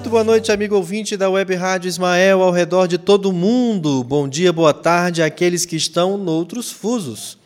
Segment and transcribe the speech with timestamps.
[0.00, 4.02] Muito boa noite, amigo ouvinte da Web Rádio Ismael ao redor de todo mundo.
[4.02, 7.36] Bom dia, boa tarde àqueles que estão noutros fusos.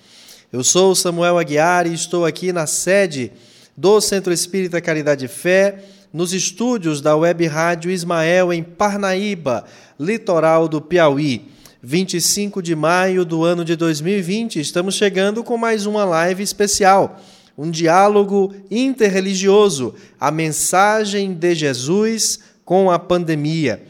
[0.53, 3.33] Eu sou Samuel Aguiar e estou aqui na sede
[3.77, 5.83] do Centro Espírita Caridade e Fé,
[6.13, 9.65] nos estúdios da Web Rádio Ismael em Parnaíba,
[9.99, 11.49] litoral do Piauí.
[11.83, 17.21] 25 de maio do ano de 2020, estamos chegando com mais uma live especial
[17.57, 23.83] um diálogo interreligioso, a mensagem de Jesus com a pandemia.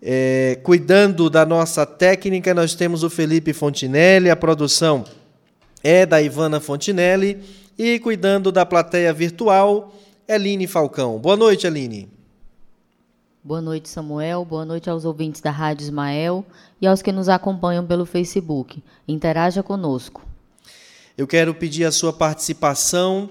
[0.00, 5.04] É, cuidando da nossa técnica, nós temos o Felipe Fontinelli, a produção
[5.82, 7.40] é da Ivana Fontinelli,
[7.78, 9.94] e cuidando da plateia virtual,
[10.26, 11.18] Eline Falcão.
[11.18, 12.08] Boa noite, Eline.
[13.44, 14.44] Boa noite, Samuel.
[14.44, 16.44] Boa noite aos ouvintes da Rádio Ismael
[16.80, 18.82] e aos que nos acompanham pelo Facebook.
[19.06, 20.25] Interaja conosco.
[21.16, 23.30] Eu quero pedir a sua participação,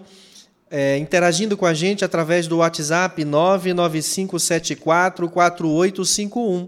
[0.71, 6.67] é, interagindo com a gente através do WhatsApp 99574 4851.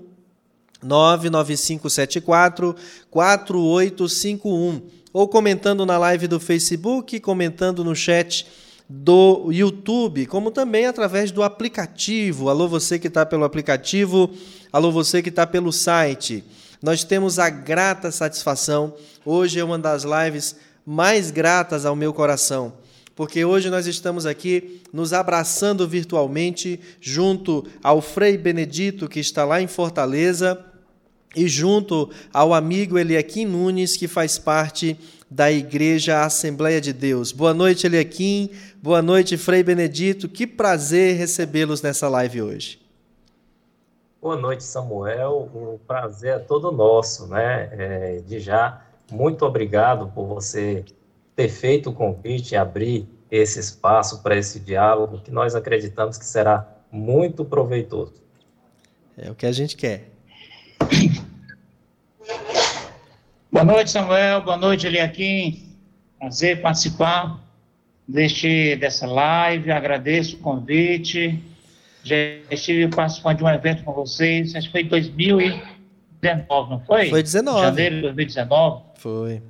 [0.84, 2.76] 99574
[3.10, 4.82] 4851.
[5.12, 8.46] Ou comentando na live do Facebook, comentando no chat
[8.88, 12.48] do YouTube, como também através do aplicativo.
[12.48, 14.30] Alô, você que está pelo aplicativo,
[14.72, 16.44] alô, você que está pelo site.
[16.80, 18.94] Nós temos a grata satisfação.
[19.26, 20.56] Hoje é uma das lives
[20.90, 22.72] mais gratas ao meu coração,
[23.14, 29.62] porque hoje nós estamos aqui nos abraçando virtualmente junto ao Frei Benedito, que está lá
[29.62, 30.58] em Fortaleza,
[31.36, 34.98] e junto ao amigo Eliakim Nunes, que faz parte
[35.30, 37.34] da Igreja Assembleia de Deus.
[37.34, 38.50] Boa noite, Eliakim.
[38.82, 40.30] Boa noite, Frei Benedito.
[40.30, 42.80] Que prazer recebê-los nessa live hoje.
[44.22, 45.50] Boa noite, Samuel.
[45.54, 47.70] O prazer é todo nosso, né?
[47.74, 50.84] É, de já muito obrigado por você
[51.36, 56.26] ter feito o convite e abrir esse espaço para esse diálogo que nós acreditamos que
[56.26, 58.22] será muito proveitoso.
[59.18, 60.10] É o que a gente quer.
[63.52, 64.42] Boa noite, Samuel.
[64.42, 65.76] Boa noite, Eliakim.
[66.20, 67.40] Prazer participar
[68.08, 69.72] deste, dessa live.
[69.72, 71.44] Agradeço o convite.
[72.04, 72.16] Já
[72.52, 74.88] estive participando de um evento com vocês, acho que foi em
[76.22, 77.10] 2019, não foi?
[77.10, 77.62] Foi 19.
[77.62, 78.84] Janeiro de 2019.
[78.96, 79.42] Foi.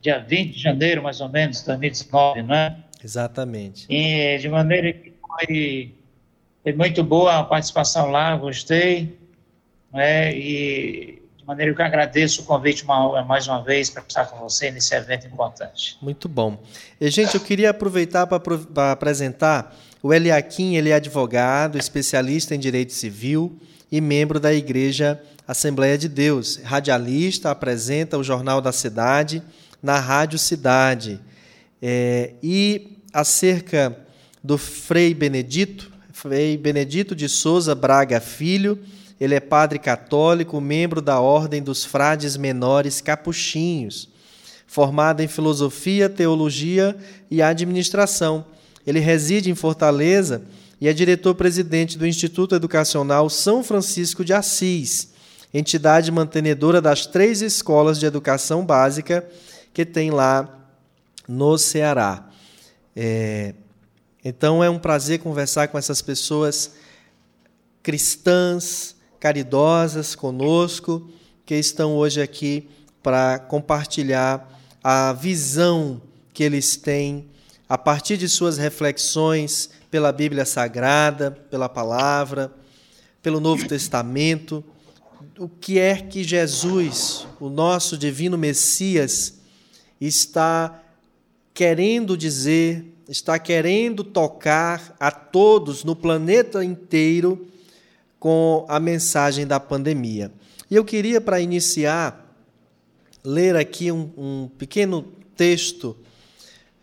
[0.00, 2.76] Dia 20 de janeiro, mais ou menos, 2019, né?
[3.02, 3.86] Exatamente.
[3.88, 5.94] E de maneira que foi,
[6.62, 9.16] foi muito boa a participação lá, gostei.
[9.92, 10.36] Né?
[10.36, 14.38] E de maneira que eu agradeço o convite uma, mais uma vez para estar com
[14.38, 15.96] você nesse evento importante.
[16.02, 16.58] Muito bom.
[17.00, 22.92] E, gente, eu queria aproveitar para apresentar o Eliakim, ele é advogado, especialista em direito
[22.92, 23.58] civil
[23.90, 26.60] e membro da Igreja Assembleia de Deus.
[26.62, 29.42] Radialista, apresenta o Jornal da Cidade
[29.82, 31.20] na Rádio Cidade.
[31.80, 33.96] É, e acerca
[34.42, 38.78] do Frei Benedito, Frei Benedito de Souza Braga Filho,
[39.20, 44.08] ele é padre católico, membro da Ordem dos Frades Menores Capuchinhos,
[44.66, 46.96] formado em filosofia, teologia
[47.30, 48.44] e administração.
[48.86, 50.42] Ele reside em Fortaleza
[50.80, 55.12] e é diretor-presidente do Instituto Educacional São Francisco de Assis,
[55.58, 59.26] entidade mantenedora das três escolas de educação básica
[59.72, 60.68] que tem lá
[61.28, 62.28] no Ceará.
[62.94, 63.54] É,
[64.24, 66.72] então é um prazer conversar com essas pessoas
[67.82, 71.08] cristãs, caridosas conosco,
[71.44, 72.68] que estão hoje aqui
[73.02, 76.02] para compartilhar a visão
[76.32, 77.26] que eles têm
[77.68, 82.52] a partir de suas reflexões pela Bíblia Sagrada, pela palavra,
[83.22, 84.64] pelo Novo Testamento,
[85.38, 89.34] o que é que Jesus, o nosso divino Messias,
[90.00, 90.82] está
[91.52, 97.46] querendo dizer, está querendo tocar a todos no planeta inteiro
[98.18, 100.32] com a mensagem da pandemia.
[100.70, 102.34] E eu queria, para iniciar,
[103.22, 105.02] ler aqui um, um pequeno
[105.36, 105.96] texto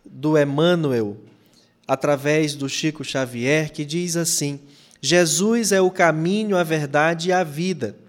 [0.05, 1.17] do Emmanuel,
[1.87, 4.59] através do Chico Xavier, que diz assim:
[5.01, 8.02] Jesus é o caminho, a verdade e a vida.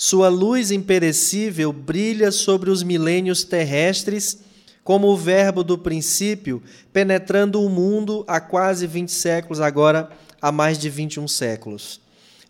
[0.00, 4.38] Sua luz imperecível brilha sobre os milênios terrestres,
[4.84, 6.62] como o Verbo do princípio,
[6.92, 10.08] penetrando o mundo há quase 20 séculos, agora
[10.40, 12.00] há mais de 21 séculos.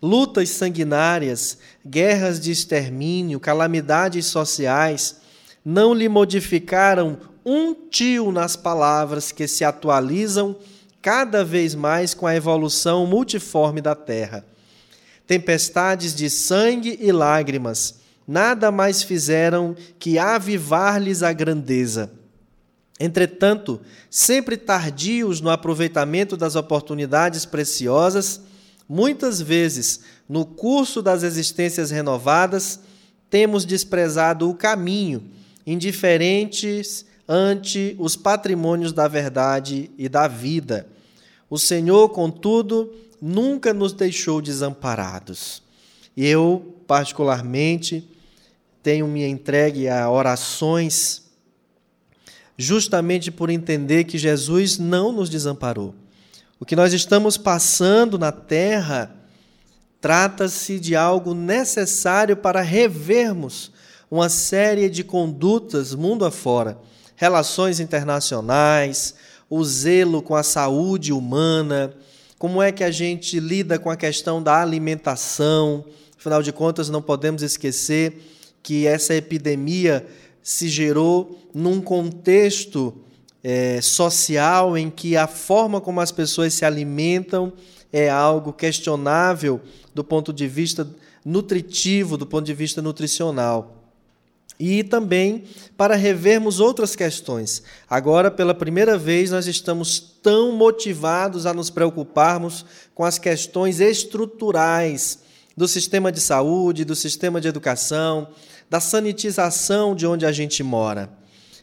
[0.02, 1.56] Lutas sanguinárias,
[1.86, 5.16] guerras de extermínio, calamidades sociais
[5.64, 7.16] não lhe modificaram
[7.46, 10.54] um tio nas palavras que se atualizam
[11.00, 14.44] cada vez mais com a evolução multiforme da Terra.
[15.28, 22.10] Tempestades de sangue e lágrimas nada mais fizeram que avivar-lhes a grandeza.
[23.00, 23.80] Entretanto,
[24.10, 28.40] sempre tardios no aproveitamento das oportunidades preciosas,
[28.88, 32.80] muitas vezes, no curso das existências renovadas,
[33.30, 35.22] temos desprezado o caminho,
[35.66, 40.88] indiferentes ante os patrimônios da verdade e da vida.
[41.48, 45.62] O Senhor, contudo, nunca nos deixou desamparados.
[46.16, 48.08] Eu, particularmente,
[48.82, 51.22] tenho me entregue a orações
[52.56, 55.94] justamente por entender que Jesus não nos desamparou.
[56.58, 59.14] O que nós estamos passando na terra
[60.00, 63.70] trata-se de algo necessário para revermos
[64.10, 66.78] uma série de condutas mundo afora,
[67.14, 69.14] relações internacionais,
[69.50, 71.92] o zelo com a saúde humana,
[72.38, 75.84] como é que a gente lida com a questão da alimentação.
[76.16, 78.22] Afinal de contas, não podemos esquecer
[78.62, 80.06] que essa epidemia
[80.42, 82.94] se gerou num contexto
[83.42, 87.52] é, social em que a forma como as pessoas se alimentam
[87.92, 89.60] é algo questionável
[89.94, 90.88] do ponto de vista
[91.24, 93.77] nutritivo, do ponto de vista nutricional.
[94.58, 95.44] E também
[95.76, 97.62] para revermos outras questões.
[97.88, 102.64] Agora, pela primeira vez, nós estamos tão motivados a nos preocuparmos
[102.94, 105.20] com as questões estruturais
[105.56, 108.28] do sistema de saúde, do sistema de educação,
[108.68, 111.10] da sanitização de onde a gente mora.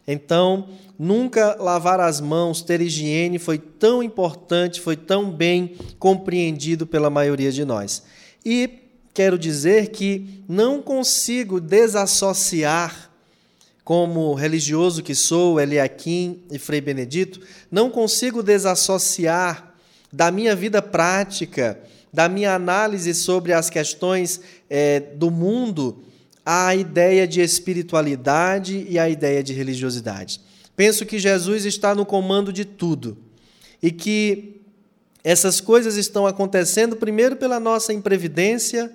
[0.07, 7.09] Então, nunca lavar as mãos, ter higiene foi tão importante, foi tão bem compreendido pela
[7.09, 8.03] maioria de nós.
[8.45, 8.84] E
[9.15, 13.09] quero dizer que não consigo desassociar,
[13.81, 17.39] como religioso que sou, Eliakim e Frei Benedito,
[17.71, 19.73] não consigo desassociar
[20.11, 21.79] da minha vida prática,
[22.11, 26.03] da minha análise sobre as questões é, do mundo,
[26.45, 30.41] a ideia de espiritualidade e a ideia de religiosidade.
[30.75, 33.17] Penso que Jesus está no comando de tudo
[33.81, 34.61] e que
[35.23, 38.91] essas coisas estão acontecendo primeiro pela nossa imprevidência,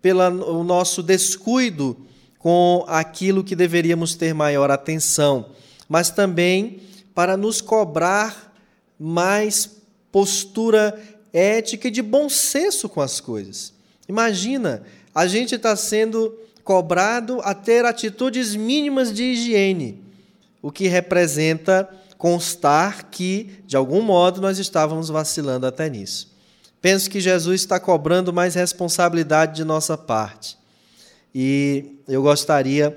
[0.00, 1.96] pelo nosso descuido
[2.38, 5.50] com aquilo que deveríamos ter maior atenção,
[5.88, 6.80] mas também
[7.14, 8.54] para nos cobrar
[8.98, 9.70] mais
[10.12, 10.98] postura
[11.32, 13.72] ética e de bom senso com as coisas.
[14.08, 14.82] Imagina,
[15.14, 20.02] a gente está sendo cobrado a ter atitudes mínimas de higiene,
[20.62, 26.36] o que representa constar que, de algum modo, nós estávamos vacilando até nisso.
[26.80, 30.56] Penso que Jesus está cobrando mais responsabilidade de nossa parte.
[31.34, 32.96] E eu gostaria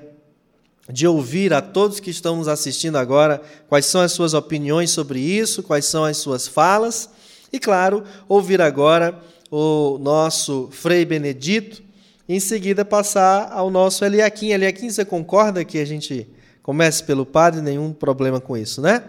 [0.88, 5.20] de ouvir a todos que estão nos assistindo agora quais são as suas opiniões sobre
[5.20, 7.08] isso, quais são as suas falas.
[7.52, 9.20] E, claro, ouvir agora
[9.50, 11.82] o nosso Frei Benedito,
[12.28, 14.50] em seguida passar ao nosso Eliakim.
[14.50, 16.26] Eliakim, você concorda que a gente
[16.62, 17.60] comece pelo padre?
[17.60, 19.02] Nenhum problema com isso, né?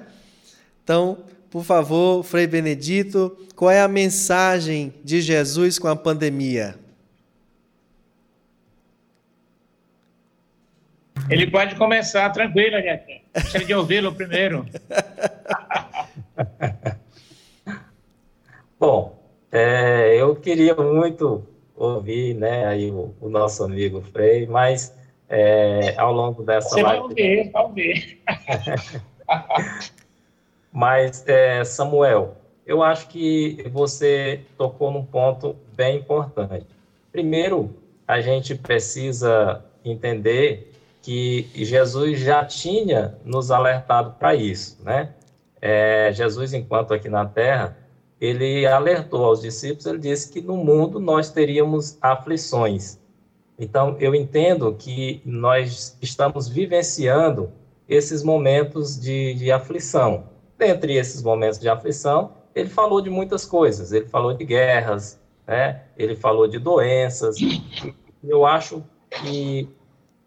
[0.84, 1.20] Então,
[1.54, 6.74] por favor, Frei Benedito, qual é a mensagem de Jesus com a pandemia?
[11.30, 13.22] Ele pode começar tranquilo, Eliakim.
[13.32, 14.66] Deixa de ouvi-lo primeiro.
[18.80, 24.92] Bom, é, eu queria muito ouvir, né, aí o, o nosso amigo Frei, mas
[25.30, 27.00] é, ao longo dessa Você live...
[27.00, 28.24] vai ouvir, vai ouvir.
[30.74, 32.36] mas, é, Samuel,
[32.66, 36.66] eu acho que você tocou num ponto bem importante.
[37.12, 37.76] Primeiro,
[38.08, 40.72] a gente precisa entender
[41.04, 45.14] que Jesus já tinha nos alertado para isso, né?
[45.62, 47.78] É, Jesus, enquanto aqui na Terra,
[48.20, 52.98] ele alertou aos discípulos, ele disse que no mundo nós teríamos aflições.
[53.60, 57.52] Então, eu entendo que nós estamos vivenciando
[57.88, 60.33] esses momentos de, de aflição.
[60.64, 63.92] Dentre esses momentos de aflição, ele falou de muitas coisas.
[63.92, 65.82] Ele falou de guerras, né?
[65.98, 67.36] ele falou de doenças.
[68.24, 69.68] Eu acho que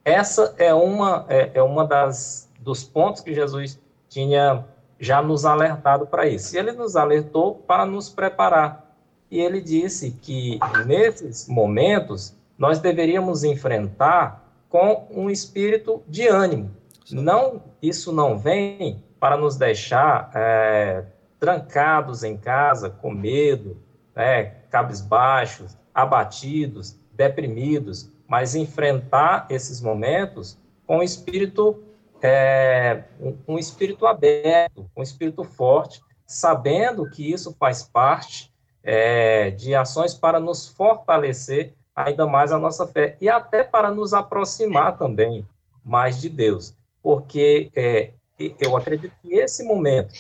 [0.04, 4.62] essa é uma, é, é uma das dos pontos que Jesus tinha
[5.00, 6.54] já nos alertado para isso.
[6.54, 8.94] E ele nos alertou para nos preparar.
[9.30, 16.70] E ele disse que nesses momentos nós deveríamos enfrentar com um espírito de ânimo.
[17.10, 21.02] Não, isso não vem para nos deixar é,
[21.40, 23.76] trancados em casa, com medo,
[24.14, 30.56] né, cabisbaixos, abatidos, deprimidos, mas enfrentar esses momentos
[30.86, 31.82] com um espírito
[32.22, 33.02] é,
[33.48, 40.38] um, espírito aberto, um espírito forte, sabendo que isso faz parte é, de ações para
[40.38, 45.44] nos fortalecer ainda mais a nossa fé e até para nos aproximar também
[45.84, 50.12] mais de Deus, porque é, eu acredito que esse momento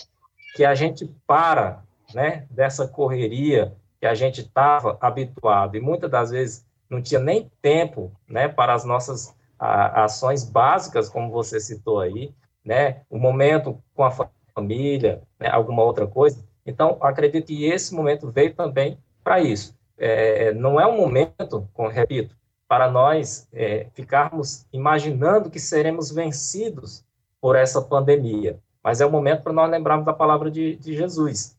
[0.54, 1.82] que a gente para,
[2.14, 7.50] né, dessa correria, que a gente estava habituado e muitas das vezes não tinha nem
[7.60, 12.32] tempo né, para as nossas a, ações básicas, como você citou aí,
[12.64, 14.10] né, o momento com a
[14.54, 16.42] família, né, alguma outra coisa.
[16.64, 19.76] Então, acredito que esse momento veio também para isso.
[19.98, 22.36] É, não é um momento, como repito,
[22.68, 27.04] para nós é, ficarmos imaginando que seremos vencidos
[27.46, 31.56] por essa pandemia, mas é o momento para nós lembrarmos da palavra de, de Jesus,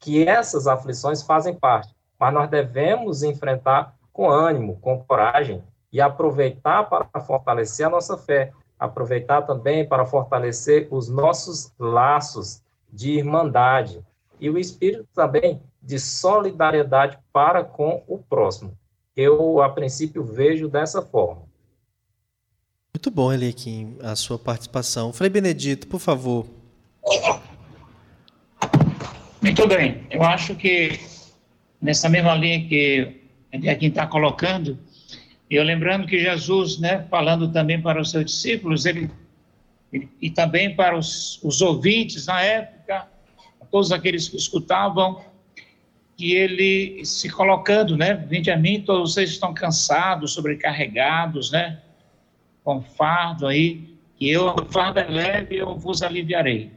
[0.00, 6.90] que essas aflições fazem parte, mas nós devemos enfrentar com ânimo, com coragem e aproveitar
[6.90, 12.60] para fortalecer a nossa fé, aproveitar também para fortalecer os nossos laços
[12.92, 14.04] de irmandade
[14.40, 18.76] e o espírito também de solidariedade para com o próximo.
[19.14, 21.47] Eu, a princípio, vejo dessa forma.
[22.98, 25.12] Muito bom, Eliakim, a sua participação.
[25.12, 26.44] Frei Benedito, por favor.
[29.40, 30.02] Muito bem.
[30.10, 30.98] Eu acho que
[31.80, 33.20] nessa mesma linha que
[33.52, 34.76] Eliakim está colocando,
[35.48, 39.08] eu lembrando que Jesus, né, falando também para os seus discípulos, ele,
[39.92, 43.06] ele e também para os, os ouvintes na época,
[43.70, 45.24] todos aqueles que escutavam,
[46.16, 51.78] que ele se colocando, né, vinde a mim, todos vocês estão cansados, sobrecarregados, né,
[52.68, 56.70] com fardo aí, e eu, o fardo é leve, eu vos aliviarei,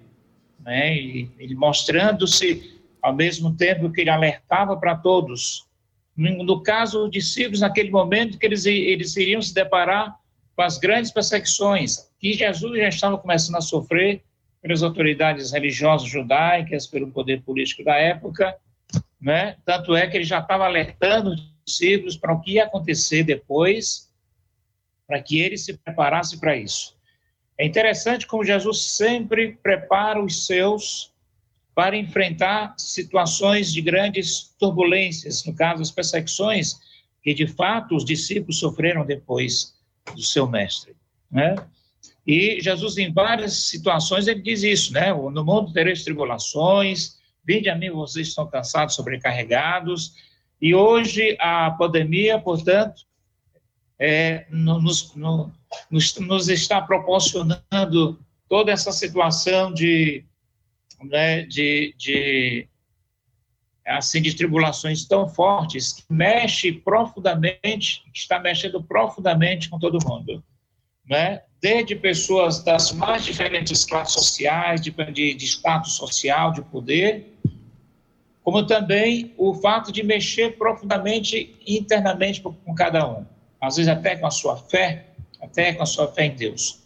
[0.57, 5.67] né, e ele mostrando-se, ao mesmo tempo que ele alertava para todos,
[6.15, 10.17] no caso, os discípulos, naquele momento, que eles, eles iriam se deparar
[10.55, 14.23] com as grandes perseguições que Jesus já estava começando a sofrer
[14.61, 18.55] pelas autoridades religiosas judaicas, pelo poder político da época,
[19.19, 19.57] né?
[19.65, 24.10] Tanto é que ele já estava alertando os discípulos para o que ia acontecer depois,
[25.11, 26.95] para que eles se preparassem para isso.
[27.57, 31.11] É interessante como Jesus sempre prepara os seus
[31.75, 36.79] para enfrentar situações de grandes turbulências, no caso, as perseguições
[37.21, 39.75] que, de fato, os discípulos sofreram depois
[40.15, 40.95] do seu mestre,
[41.29, 41.55] né?
[42.25, 45.11] E Jesus, em várias situações, ele diz isso, né?
[45.13, 50.13] No mundo tereis tribulações, vinde a mim, vocês estão cansados, sobrecarregados,
[50.61, 53.10] e hoje a pandemia, portanto,
[54.03, 55.51] é, nos, no,
[55.91, 60.25] nos, nos está proporcionando toda essa situação de
[61.03, 62.67] né, de, de,
[63.85, 70.43] assim, de tribulações tão fortes que mexe profundamente, está mexendo profundamente com todo mundo,
[71.07, 71.43] né?
[71.61, 77.35] Desde pessoas das mais diferentes classes sociais, de, de, de status social, de poder,
[78.43, 83.25] como também o fato de mexer profundamente internamente com cada um,
[83.61, 85.05] às vezes até com a sua fé,
[85.39, 86.81] até com a sua fé em Deus.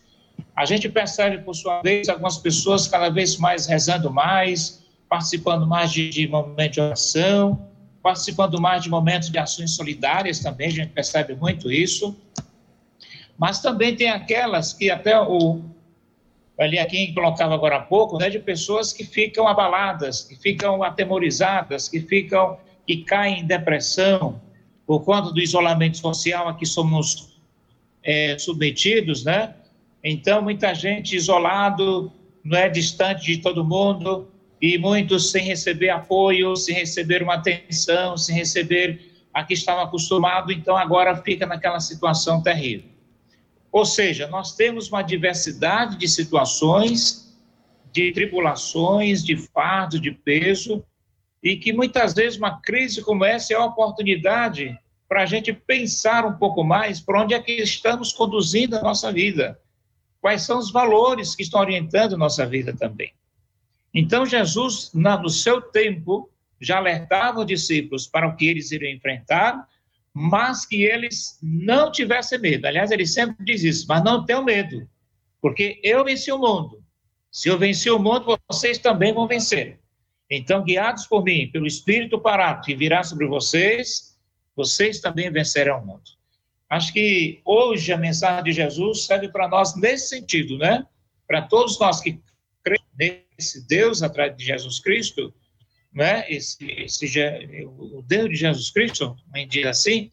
[0.54, 5.92] A gente percebe, por sua vez, algumas pessoas cada vez mais rezando mais, participando mais
[5.92, 7.70] de, de momentos de oração,
[8.04, 12.16] participando mais de momentos de ações solidárias também, a gente percebe muito isso.
[13.38, 15.62] Mas também tem aquelas que até o
[16.58, 21.90] ali aqui colocava agora há pouco, né, de pessoas que ficam abaladas, que ficam atemorizadas,
[21.90, 24.40] que ficam que caem em depressão
[24.86, 27.40] por conta do isolamento social a que somos
[28.04, 29.56] é, submetidos, né?
[30.04, 32.12] Então, muita gente isolado,
[32.44, 34.28] não é distante de todo mundo,
[34.62, 40.56] e muitos sem receber apoio, sem receber uma atenção, sem receber a que estavam acostumados,
[40.56, 42.90] então agora fica naquela situação terrível.
[43.72, 47.36] Ou seja, nós temos uma diversidade de situações,
[47.92, 50.84] de tribulações, de fardo, de peso,
[51.46, 54.76] e que muitas vezes uma crise como essa é a oportunidade
[55.08, 59.14] para a gente pensar um pouco mais por onde é que estamos conduzindo a nossa
[59.14, 59.60] vida
[60.20, 63.14] quais são os valores que estão orientando nossa vida também.
[63.94, 69.70] Então, Jesus, no seu tempo, já alertava os discípulos para o que eles iriam enfrentar,
[70.12, 72.66] mas que eles não tivessem medo.
[72.66, 74.90] Aliás, ele sempre diz isso, mas não tenham medo,
[75.40, 76.84] porque eu venci o mundo.
[77.30, 79.80] Se eu venci o mundo, vocês também vão vencer.
[80.30, 84.18] Então, guiados por mim, pelo Espírito parado que virá sobre vocês,
[84.56, 86.04] vocês também vencerão o mundo.
[86.70, 90.86] Acho que hoje a mensagem de Jesus serve para nós nesse sentido, né?
[91.28, 92.20] Para todos nós que
[92.64, 95.34] cremos nesse Deus atrás de Jesus Cristo,
[95.94, 96.26] né?
[96.28, 97.06] Esse, esse
[97.66, 100.10] o Deus de Jesus Cristo, vamos dizer assim,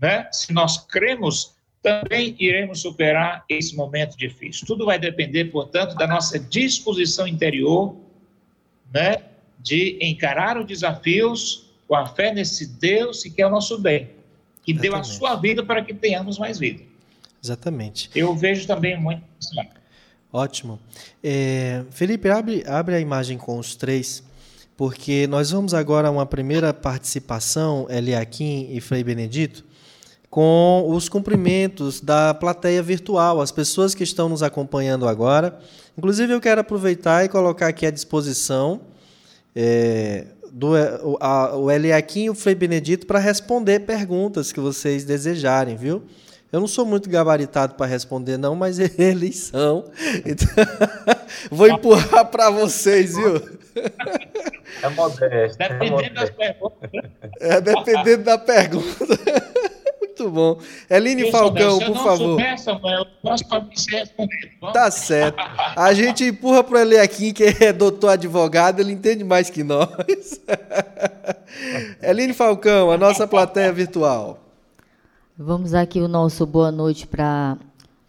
[0.00, 0.28] né?
[0.32, 4.66] Se nós cremos, também iremos superar esse momento difícil.
[4.66, 7.96] Tudo vai depender, portanto, da nossa disposição interior,
[8.92, 9.33] né?
[9.64, 14.10] De encarar os desafios com a fé nesse Deus que é o nosso bem
[14.64, 14.80] que Exatamente.
[14.80, 16.82] deu a sua vida para que tenhamos mais vida.
[17.42, 18.10] Exatamente.
[18.14, 19.22] Eu vejo também muito.
[20.32, 20.80] Ótimo.
[21.22, 24.22] É, Felipe, abre, abre a imagem com os três,
[24.76, 29.64] porque nós vamos agora a uma primeira participação, Eliakim e Frei Benedito,
[30.30, 35.60] com os cumprimentos da plateia virtual, as pessoas que estão nos acompanhando agora.
[35.96, 38.80] Inclusive, eu quero aproveitar e colocar aqui à disposição
[39.54, 45.04] é, do, o, a, o Eliakim e o Frei Benedito para responder perguntas que vocês
[45.04, 46.04] desejarem, viu?
[46.52, 49.90] Eu não sou muito gabaritado para responder, não, mas eles são.
[50.24, 50.46] Então,
[51.50, 53.42] vou empurrar para vocês, viu?
[54.80, 55.60] É modesto.
[55.60, 56.90] É dependendo das perguntas.
[57.40, 59.18] É dependendo da pergunta.
[60.16, 60.58] Muito bom.
[60.88, 62.40] Eline Falcão, por favor.
[62.40, 63.44] Eu posso
[63.88, 64.56] responder.
[64.72, 65.42] Tá certo.
[65.74, 70.40] A gente empurra para o Eliakim, que é doutor advogado, ele entende mais que nós.
[72.00, 74.38] Eline Falcão, a nossa plateia virtual.
[75.36, 77.58] Vamos aqui o nosso boa noite para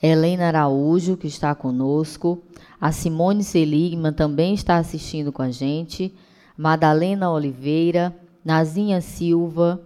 [0.02, 2.40] Helena Araújo, que está conosco.
[2.80, 6.14] A Simone Seligman também está assistindo com a gente.
[6.56, 9.82] Madalena Oliveira, Nazinha Silva,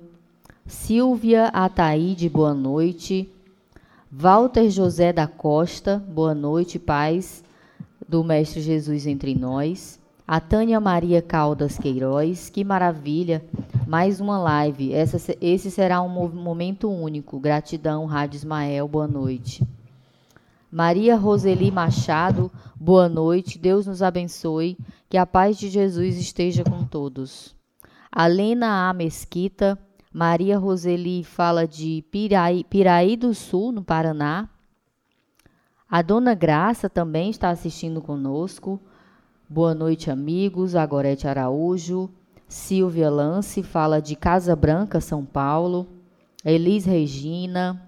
[0.69, 3.27] Silvia Ataíde, boa noite.
[4.11, 7.43] Walter José da Costa, boa noite, paz
[8.07, 9.99] do Mestre Jesus entre nós.
[10.27, 13.43] A Tânia Maria Caldas Queiroz, que maravilha,
[13.87, 14.93] mais uma live.
[14.93, 17.39] Essa, esse será um momento único.
[17.39, 19.67] Gratidão, Rádio Ismael, boa noite.
[20.71, 23.57] Maria Roseli Machado, boa noite.
[23.57, 24.77] Deus nos abençoe.
[25.09, 27.55] Que a paz de Jesus esteja com todos.
[28.11, 28.93] Alena A.
[28.93, 29.79] Mesquita,
[30.11, 34.49] Maria Roseli fala de Piraí, Piraí do Sul, no Paraná.
[35.87, 38.79] A Dona Graça também está assistindo conosco.
[39.47, 40.75] Boa noite, amigos.
[40.75, 42.09] A Gorete Araújo.
[42.47, 45.85] Silvia Lance fala de Casa Branca, São Paulo.
[46.43, 47.79] Elis Regina.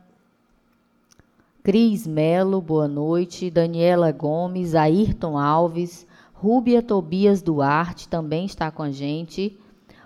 [1.64, 3.50] Cris Melo, boa noite.
[3.50, 6.06] Daniela Gomes, Ayrton Alves.
[6.34, 9.60] Rúbia Tobias Duarte também está com a gente.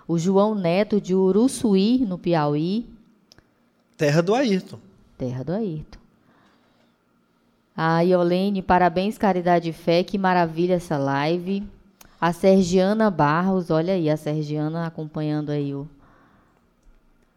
[0.06, 2.86] O João Neto de Uruçuí, no Piauí.
[3.96, 4.78] Terra do Ayrton.
[5.18, 5.98] Terra do Ayrton.
[7.76, 11.62] A Iolene, parabéns, Caridade e Fé, que maravilha essa live.
[12.20, 15.86] A Sergiana Barros, olha aí, a Sergiana acompanhando aí o.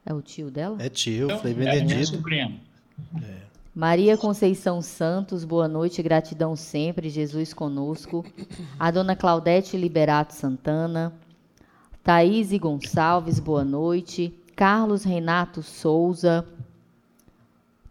[0.06, 0.78] É o tio dela?
[0.80, 2.16] É tio, Então, Frei é minha Benedito.
[2.16, 2.60] sobrinha.
[3.76, 8.26] Maria Conceição Santos, boa noite, gratidão sempre, Jesus conosco.
[8.80, 11.14] A dona Claudete Liberato Santana.
[12.04, 14.34] Thaís Gonçalves, boa noite.
[14.56, 16.48] Carlos Renato Souza.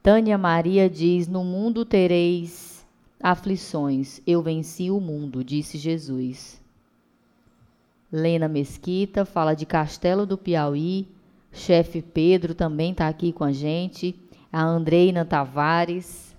[0.02, 2.86] Tânia Maria diz: No mundo tereis
[3.22, 6.60] aflições, eu venci o mundo, disse Jesus.
[8.10, 11.06] Lena Mesquita fala de Castelo do Piauí.
[11.52, 14.18] Chefe Pedro também está aqui com a gente.
[14.50, 16.34] A Andreina Tavares.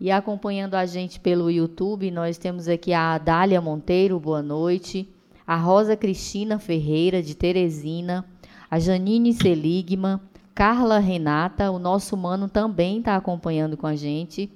[0.00, 5.08] E acompanhando a gente pelo YouTube, nós temos aqui a Adália Monteiro, boa noite.
[5.46, 8.24] A Rosa Cristina Ferreira, de Teresina.
[8.68, 10.18] A Janine Seligman.
[10.52, 14.50] Carla Renata, o nosso mano também está acompanhando com a gente.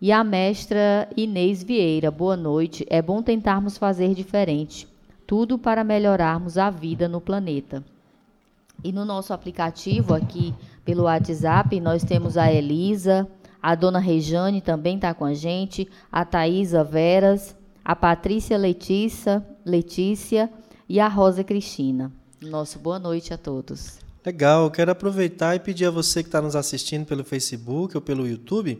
[0.00, 2.86] E a mestra Inês Vieira, boa noite.
[2.88, 4.86] É bom tentarmos fazer diferente.
[5.26, 7.84] Tudo para melhorarmos a vida no planeta.
[8.82, 13.28] E no nosso aplicativo aqui pelo WhatsApp, nós temos a Elisa,
[13.60, 17.57] a dona Rejane também está com a gente, a Thaisa Veras,
[17.88, 20.50] a Patrícia Letícia, Letícia
[20.86, 22.12] e a Rosa Cristina.
[22.38, 23.96] Nosso boa noite a todos.
[24.26, 28.02] Legal, eu quero aproveitar e pedir a você que está nos assistindo pelo Facebook ou
[28.02, 28.78] pelo YouTube,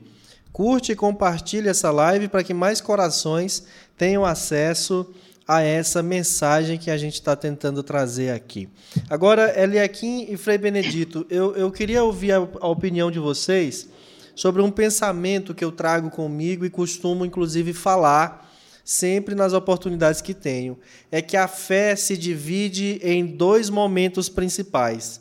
[0.52, 3.64] curte e compartilhe essa live para que mais corações
[3.96, 5.10] tenham acesso
[5.46, 8.68] a essa mensagem que a gente está tentando trazer aqui.
[9.08, 13.88] Agora, Eliakim e Frei Benedito, eu, eu queria ouvir a, a opinião de vocês
[14.34, 18.46] sobre um pensamento que eu trago comigo e costumo, inclusive, falar
[18.88, 20.78] sempre nas oportunidades que tenho.
[21.12, 25.20] É que a fé se divide em dois momentos principais.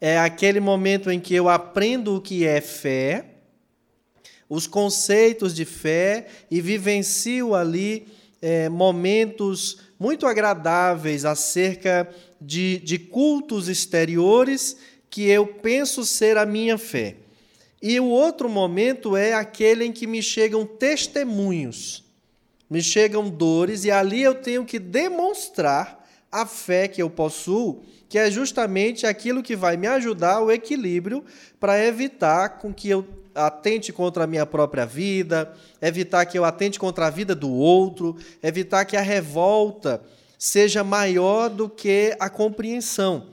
[0.00, 3.24] É aquele momento em que eu aprendo o que é fé,
[4.48, 8.06] os conceitos de fé e vivencio ali
[8.40, 12.08] é, momentos muito agradáveis acerca
[12.40, 14.76] de, de cultos exteriores
[15.10, 17.16] que eu penso ser a minha fé.
[17.82, 22.04] E o outro momento é aquele em que me chegam testemunhos,
[22.68, 28.18] me chegam dores, e ali eu tenho que demonstrar a fé que eu possuo, que
[28.18, 31.24] é justamente aquilo que vai me ajudar ao equilíbrio
[31.58, 36.78] para evitar com que eu atente contra a minha própria vida, evitar que eu atente
[36.78, 40.02] contra a vida do outro, evitar que a revolta
[40.38, 43.28] seja maior do que a compreensão.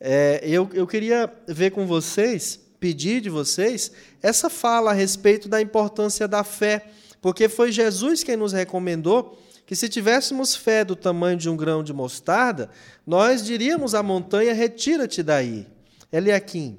[0.00, 5.60] É, eu, eu queria ver com vocês, pedir de vocês, essa fala a respeito da
[5.60, 6.86] importância da fé,
[7.22, 11.82] porque foi Jesus quem nos recomendou que se tivéssemos fé do tamanho de um grão
[11.82, 12.68] de mostarda,
[13.06, 15.66] nós diríamos à montanha: retira-te daí.
[16.12, 16.76] Eliakim.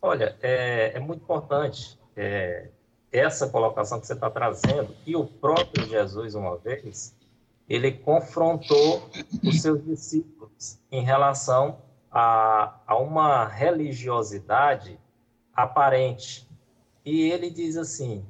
[0.00, 2.68] Olha, é, é muito importante é,
[3.12, 7.14] essa colocação que você está trazendo, e o próprio Jesus, uma vez,
[7.68, 9.10] ele confrontou
[9.42, 11.78] os seus discípulos em relação
[12.10, 14.98] a, a uma religiosidade
[15.54, 16.48] aparente.
[17.04, 18.24] E ele diz assim,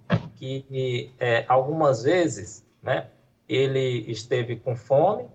[0.68, 3.10] que é, algumas vezes, né,
[3.48, 5.28] ele esteve com fome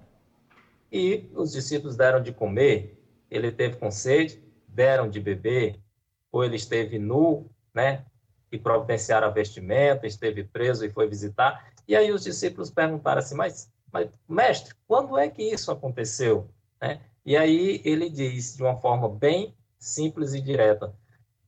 [0.91, 2.98] e os discípulos deram de comer,
[3.30, 5.80] ele teve com sede, deram de beber,
[6.32, 8.06] ou ele esteve nu, né,
[8.52, 11.72] e providenciaram a vestimenta, esteve preso e foi visitar.
[11.88, 16.50] E aí os discípulos perguntaram assim, mas, mas mestre, quando é que isso aconteceu?
[16.82, 17.00] Né?
[17.26, 20.93] E aí ele diz de uma forma bem simples e direta,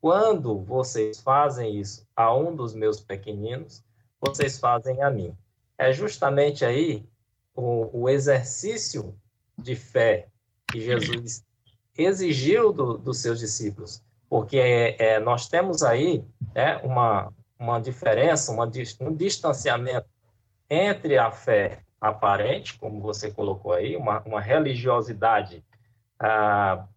[0.02, 3.84] quando vocês fazem isso a um dos meus pequeninos,
[4.20, 5.38] vocês fazem a mim.
[5.78, 7.06] É justamente aí
[7.56, 9.16] o, o exercício
[9.56, 10.28] de fé
[10.72, 11.46] que Jesus
[11.96, 18.52] exigiu do, dos seus discípulos, porque é, é, nós temos aí é, uma, uma diferença,
[18.52, 18.70] uma,
[19.02, 20.10] um distanciamento
[20.68, 25.64] entre a fé aparente, como você colocou aí, uma, uma religiosidade,
[26.20, 26.88] ah,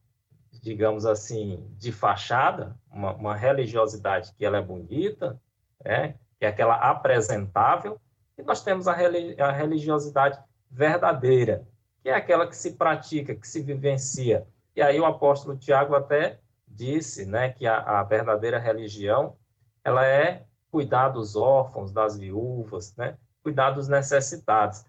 [0.64, 5.38] digamos assim, de fachada, uma, uma, religiosidade que ela é bonita,
[5.84, 8.00] é, que é aquela apresentável,
[8.38, 11.68] e nós temos a, a religiosidade verdadeira,
[12.02, 14.46] que é aquela que se pratica, que se vivencia.
[14.74, 19.36] E aí o apóstolo Tiago até disse né, que a, a verdadeira religião
[19.84, 24.82] ela é cuidar dos órfãos, das viúvas, né, cuidar dos necessitados.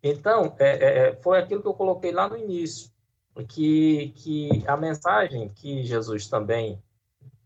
[0.00, 2.88] Então, é, é, é, foi aquilo que eu coloquei lá no início,
[3.44, 6.82] que, que a mensagem que Jesus também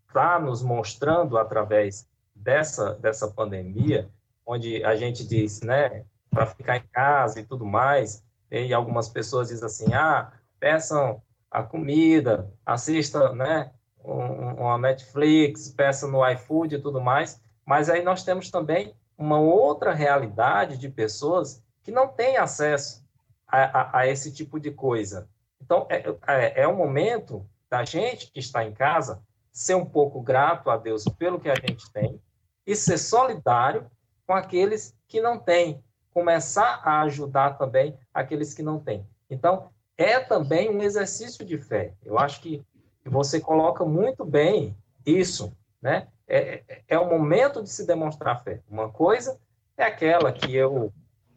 [0.07, 4.09] está nos mostrando através dessa, dessa pandemia,
[4.45, 9.49] onde a gente diz, né, para ficar em casa e tudo mais, e algumas pessoas
[9.49, 13.71] dizem assim, ah, peçam a comida, assista, né,
[14.03, 19.39] um, uma Netflix, peça no iFood e tudo mais, mas aí nós temos também uma
[19.39, 23.03] outra realidade de pessoas que não têm acesso
[23.47, 25.29] a, a, a esse tipo de coisa.
[25.63, 30.21] Então, é, é, é um momento da gente que está em casa ser um pouco
[30.21, 32.21] grato a Deus pelo que a gente tem
[32.67, 33.89] e ser solidário
[34.27, 35.81] com aqueles que não têm,
[36.13, 39.07] começar a ajudar também aqueles que não têm.
[39.29, 41.93] Então, é também um exercício de fé.
[42.03, 42.61] Eu acho que
[43.05, 46.07] você coloca muito bem isso, né?
[46.27, 48.61] É, é, é o momento de se demonstrar fé.
[48.69, 49.39] Uma coisa
[49.77, 50.91] é aquela que eu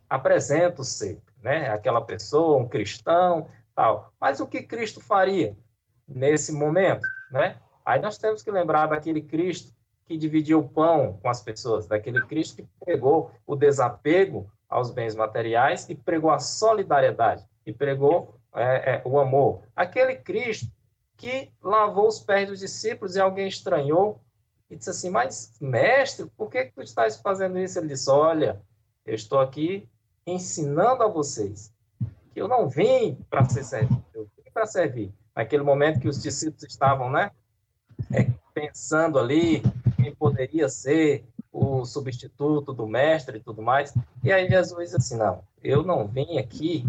[0.08, 1.68] apresento ser, né?
[1.68, 4.12] Aquela pessoa, um cristão, tal.
[4.18, 5.56] Mas o que Cristo faria
[6.08, 7.58] nesse momento, né?
[7.84, 9.72] Aí nós temos que lembrar daquele Cristo
[10.06, 15.14] que dividiu o pão com as pessoas, daquele Cristo que pregou o desapego aos bens
[15.14, 19.62] materiais e pregou a solidariedade, e pregou é, é, o amor.
[19.74, 20.72] Aquele Cristo
[21.16, 24.20] que lavou os pés dos discípulos e alguém estranhou
[24.70, 27.78] e disse assim: Mas, mestre, por que, que tu estás fazendo isso?
[27.78, 28.60] Ele disse: Olha,
[29.04, 29.88] eu estou aqui
[30.26, 31.72] ensinando a vocês
[32.36, 35.10] que eu não vim para ser servido, eu vim para servir.
[35.34, 37.30] Naquele momento que os discípulos estavam, né,
[38.12, 39.62] é, pensando ali
[39.96, 43.94] quem poderia ser o substituto do mestre e tudo mais.
[44.22, 46.86] E aí Jesus disse assim: Não, eu não vim aqui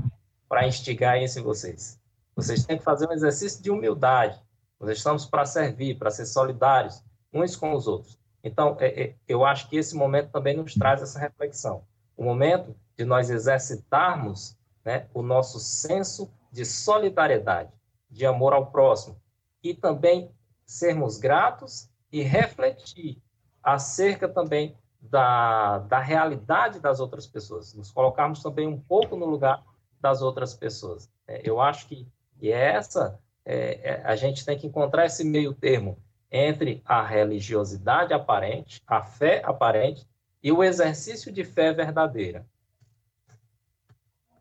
[0.50, 1.98] para instigar isso em vocês.
[2.36, 4.38] Vocês têm que fazer um exercício de humildade.
[4.78, 8.20] Nós estamos para servir, para ser solidários uns com os outros.
[8.44, 11.84] Então, é, é, eu acho que esse momento também nos traz essa reflexão.
[12.18, 14.57] O momento de nós exercitarmos
[14.88, 17.74] né, o nosso senso de solidariedade,
[18.10, 19.22] de amor ao próximo,
[19.62, 20.32] e também
[20.66, 23.22] sermos gratos e refletir
[23.62, 29.62] acerca também da, da realidade das outras pessoas, nos colocarmos também um pouco no lugar
[30.00, 31.12] das outras pessoas.
[31.28, 32.08] É, eu acho que
[32.42, 35.98] e essa, é, é, a gente tem que encontrar esse meio termo
[36.32, 40.08] entre a religiosidade aparente, a fé aparente
[40.42, 42.46] e o exercício de fé verdadeira.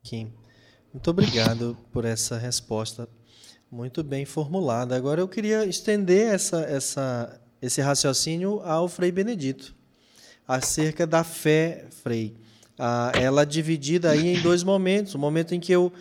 [0.06, 0.32] Kim,
[0.94, 3.08] muito obrigado por essa resposta
[3.68, 4.94] muito bem formulada.
[4.94, 9.74] Agora eu queria estender essa, essa, esse raciocínio ao Frei Benedito,
[10.46, 12.36] acerca da fé, Frei.
[12.78, 15.16] Ah, ela dividida aí em dois momentos.
[15.16, 15.92] O momento em que eu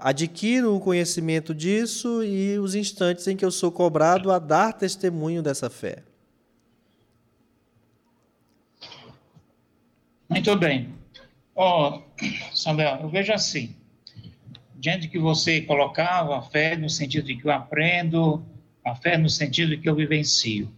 [0.00, 5.42] adquiro o conhecimento disso e os instantes em que eu sou cobrado a dar testemunho
[5.42, 6.02] dessa fé.
[10.28, 10.93] Muito bem.
[11.54, 13.76] Ó, oh, eu vejo assim,
[14.74, 18.44] diante que você colocava a fé no sentido de que eu aprendo,
[18.84, 20.70] a fé no sentido de que eu vivencio.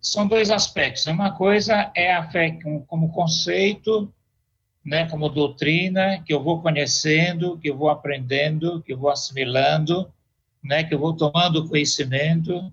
[0.00, 1.06] São dois aspectos.
[1.06, 4.12] Uma coisa é a fé como conceito,
[4.84, 10.10] né, como doutrina, que eu vou conhecendo, que eu vou aprendendo, que eu vou assimilando,
[10.64, 12.72] né, que eu vou tomando conhecimento,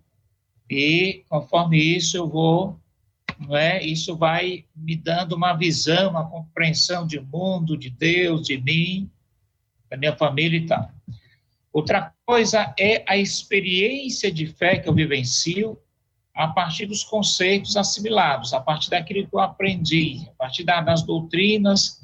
[0.69, 2.79] e conforme isso eu vou,
[3.39, 8.58] não é, isso vai me dando uma visão, uma compreensão de mundo, de Deus, de
[8.62, 9.10] mim,
[9.89, 10.89] da minha família e tal.
[11.71, 15.78] Outra coisa é a experiência de fé que eu vivencio
[16.34, 22.02] a partir dos conceitos assimilados, a partir daquilo que eu aprendi, a partir das doutrinas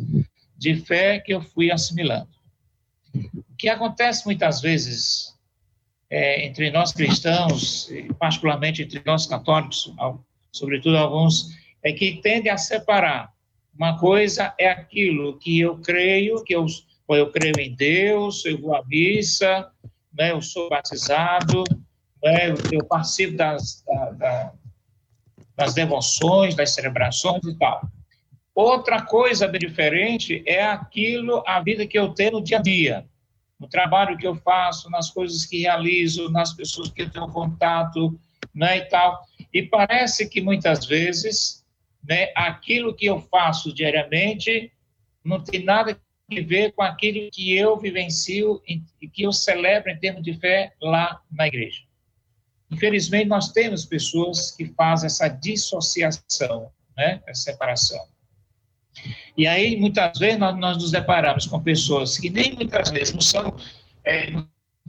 [0.58, 2.30] de fé que eu fui assimilando.
[3.14, 5.38] O que acontece muitas vezes
[6.10, 7.90] é, entre nós cristãos,
[8.20, 9.94] particularmente entre nós católicos,
[10.52, 11.50] sobretudo alguns,
[11.84, 13.32] é que tende a separar.
[13.74, 16.66] Uma coisa é aquilo que eu creio, que eu,
[17.10, 19.72] eu creio em Deus, eu vou à missa,
[20.14, 21.64] né, eu sou batizado,
[22.24, 24.54] né, eu participo das, da, da,
[25.56, 27.82] das devoções, das celebrações e tal.
[28.54, 33.06] Outra coisa bem diferente é aquilo, a vida que eu tenho no dia a dia
[33.62, 38.20] no trabalho que eu faço, nas coisas que realizo, nas pessoas que eu tenho contato,
[38.56, 39.22] né, e tal.
[39.54, 41.66] E parece que muitas vezes,
[42.04, 44.72] né, aquilo que eu faço diariamente
[45.24, 50.00] não tem nada a ver com aquilo que eu vivencio e que eu celebro em
[50.00, 51.82] termos de fé lá na igreja.
[52.72, 58.08] Infelizmente, nós temos pessoas que fazem essa dissociação, né, essa separação.
[59.38, 63.22] E aí, muitas vezes, nós, nós nos deparamos com pessoas que nem muitas vezes não
[63.22, 63.56] são,
[64.06, 64.32] é,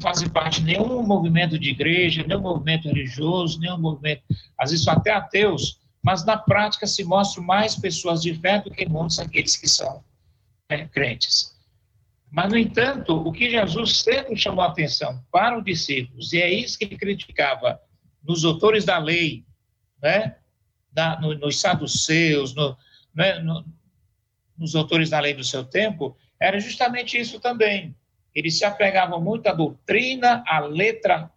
[0.02, 4.22] fazem parte de nenhum movimento de igreja, nenhum movimento religioso, nenhum movimento,
[4.58, 8.86] às vezes até ateus, mas na prática se mostram mais pessoas de fé do que
[8.86, 10.04] muitos aqueles que são
[10.68, 11.52] é, crentes.
[12.30, 16.52] Mas, no entanto, o que Jesus sempre chamou a atenção para os discípulos, e é
[16.52, 17.78] isso que ele criticava
[18.22, 19.44] nos autores da lei,
[20.02, 20.36] né,
[20.90, 22.76] da, no, nos saduceus, no,
[23.14, 23.64] né, no,
[24.56, 27.94] nos autores da lei do seu tempo, era justamente isso também.
[28.34, 31.30] Eles se apegavam muito à doutrina, à letra,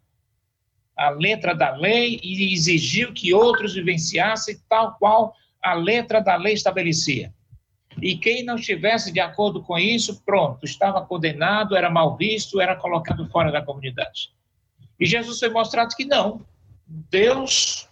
[0.95, 6.53] à letra da lei e exigiam que outros vivenciassem tal qual a letra da lei
[6.53, 7.33] estabelecia.
[8.01, 12.75] E quem não estivesse de acordo com isso, pronto, estava condenado, era mal visto, era
[12.75, 14.31] colocado fora da comunidade.
[14.99, 16.45] E Jesus foi mostrado que não.
[16.87, 17.89] Deus,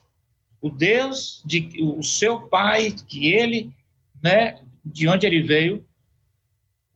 [0.61, 3.71] o Deus de o seu Pai, que ele,
[4.21, 5.85] né, de onde ele veio.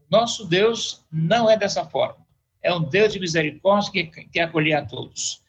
[0.09, 2.25] Nosso Deus não é dessa forma.
[2.61, 5.41] É um Deus de misericórdia que quer acolher a todos.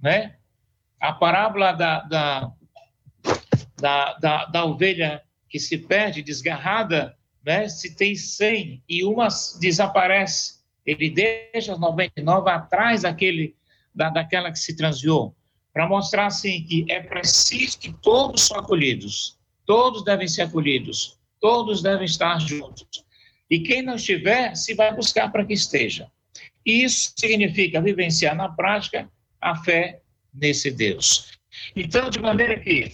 [0.00, 0.36] Né?
[1.00, 2.52] A parábola da, da,
[3.80, 7.68] da, da, da ovelha que se perde, desgarrada, né?
[7.68, 9.28] se tem 100 e uma
[9.60, 13.56] desaparece, ele deixa as 99 atrás daquele,
[13.94, 15.34] da, daquela que se transviou,
[15.72, 21.82] para mostrar assim que é preciso que todos são acolhidos, todos devem ser acolhidos, todos
[21.82, 23.04] devem estar juntos.
[23.50, 26.10] E quem não estiver, se vai buscar para que esteja.
[26.64, 29.10] Isso significa vivenciar na prática
[29.40, 30.00] a fé
[30.32, 31.38] nesse Deus.
[31.74, 32.92] Então, de maneira que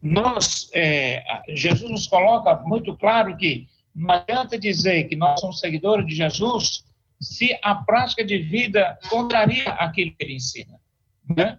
[0.00, 6.06] nós, é, Jesus nos coloca muito claro que não adianta dizer que nós somos seguidores
[6.06, 6.84] de Jesus
[7.20, 10.78] se a prática de vida contraria aquilo que ele ensina.
[11.34, 11.58] Né?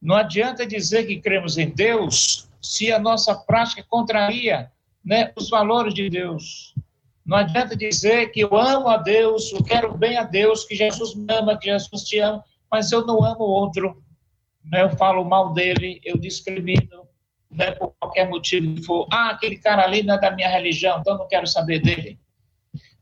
[0.00, 4.70] Não adianta dizer que cremos em Deus se a nossa prática contraria
[5.04, 6.74] né, os valores de Deus.
[7.26, 11.12] Não adianta dizer que eu amo a Deus, eu quero bem a Deus, que Jesus
[11.16, 14.00] me ama, que Jesus te ama, mas eu não amo outro.
[14.64, 17.08] Né, eu falo mal dele, eu discrimino,
[17.50, 19.08] né, por qualquer motivo que for.
[19.12, 22.18] Ah, aquele cara ali não é da minha religião, então não quero saber dele.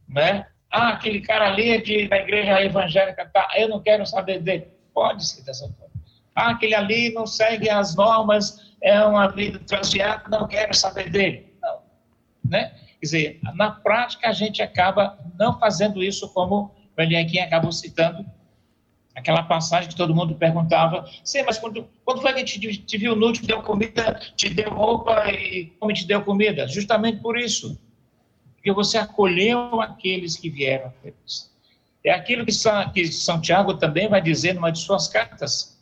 [0.08, 0.46] Né?
[0.70, 4.68] Ah, aquele cara ali é de, da igreja evangélica, tá, eu não quero saber dele.
[4.94, 5.92] Pode ser dessa forma.
[6.34, 11.54] Ah, aquele ali não segue as normas, é uma vida transviada, não quero saber dele
[12.44, 12.74] né?
[13.04, 18.24] Quer dizer, na prática a gente acaba não fazendo isso como o Eliakim acabou citando
[19.14, 22.96] aquela passagem que todo mundo perguntava, sim, mas quando, quando foi que a gente te
[22.96, 26.66] viu nu, te deu comida, te deu roupa e como te deu comida?
[26.66, 27.78] Justamente por isso,
[28.54, 30.90] porque você acolheu aqueles que vieram
[32.02, 35.78] É aquilo que São, que São Tiago também vai dizer numa de suas cartas,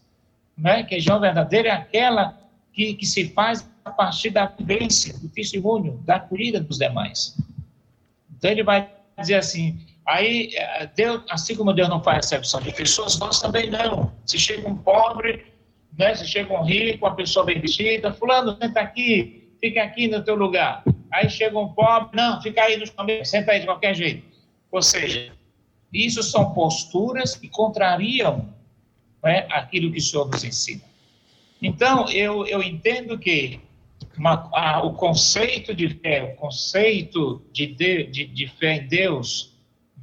[0.58, 0.82] né?
[0.82, 2.36] que a religião verdadeira é aquela
[2.72, 7.36] que, que se faz a partir da vivência, do testemunho, da acolhida dos demais.
[8.36, 12.72] Então ele vai dizer assim, aí eh, Deus, assim como Deus não faz exceção de
[12.72, 14.12] pessoas, nós também não.
[14.26, 15.46] Se chega um pobre,
[15.98, 20.22] né, se chega um rico, uma pessoa bem vestida, fulano, senta aqui, fica aqui no
[20.24, 20.82] teu lugar.
[21.12, 24.26] Aí chega um pobre, não, fica aí no chão, senta aí de qualquer jeito.
[24.70, 25.32] Ou seja,
[25.92, 28.48] isso são posturas que contrariam
[29.22, 30.82] né, aquilo que o Senhor nos ensina.
[31.60, 33.60] Então, eu, eu entendo que
[34.16, 39.52] uma, a, o conceito de fé, o conceito de, de, de, de fé em Deus,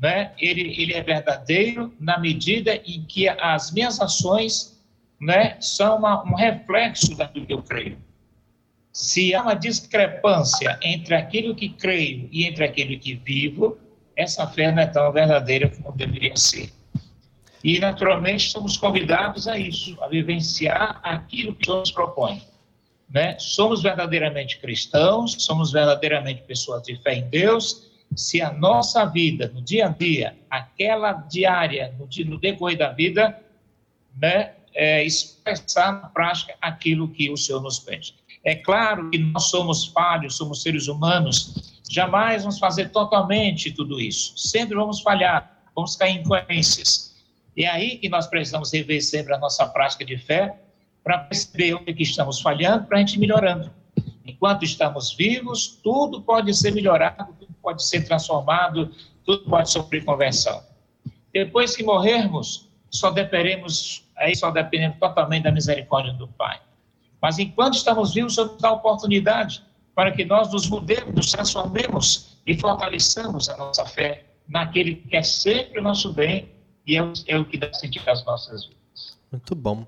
[0.01, 4.81] né, ele, ele é verdadeiro na medida em que as minhas ações
[5.19, 7.97] né, são uma, um reflexo daquilo que eu creio.
[8.93, 13.77] Se há uma discrepância entre aquilo que creio e entre aquilo que vivo,
[14.15, 16.71] essa fé não é tão verdadeira como deveria ser.
[17.63, 22.41] E, naturalmente, somos convidados a isso, a vivenciar aquilo que Deus propõe.
[23.09, 23.37] Né?
[23.39, 29.61] Somos verdadeiramente cristãos, somos verdadeiramente pessoas de fé em Deus, se a nossa vida, no
[29.61, 33.39] dia a dia, aquela diária, no, dia, no decorrer da vida,
[34.15, 38.15] né, é, expressar na prática aquilo que o Senhor nos pede.
[38.43, 44.37] É claro que nós somos falhos, somos seres humanos, jamais vamos fazer totalmente tudo isso.
[44.37, 47.15] Sempre vamos falhar, vamos cair em incoerências.
[47.55, 50.55] E é aí que nós precisamos rever sempre a nossa prática de fé
[51.09, 53.71] para perceber onde que estamos falhando, para a gente ir melhorando.
[54.23, 58.91] Enquanto estamos vivos, tudo pode ser melhorado, tudo pode ser transformado,
[59.25, 60.61] tudo pode sofrer conversão.
[61.33, 66.61] Depois que morrermos, só dependeremos, aí só dependemos totalmente da misericórdia do Pai.
[67.19, 69.63] Mas enquanto estamos vivos, o dá oportunidade
[69.95, 75.23] para que nós nos mudemos, nos transformemos e fortaleçamos a nossa fé naquele que é
[75.23, 76.51] sempre o nosso bem
[76.85, 79.17] e é o, é o que dá sentido às nossas vidas.
[79.31, 79.87] Muito bom.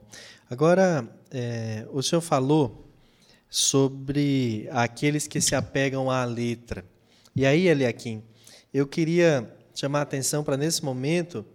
[0.52, 2.86] Agora, é, o senhor falou
[3.50, 6.84] sobre aqueles que se apegam à letra.
[7.34, 8.22] E aí, Eliakim,
[8.74, 11.46] eu queria chamar a atenção para nesse momento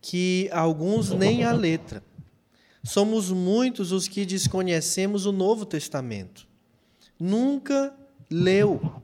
[0.00, 2.02] que alguns nem a letra.
[2.82, 6.48] Somos muitos os que desconhecemos o Novo Testamento.
[7.20, 7.94] Nunca
[8.30, 9.02] leu.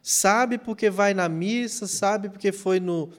[0.00, 3.10] Sabe porque vai na missa, sabe porque foi no,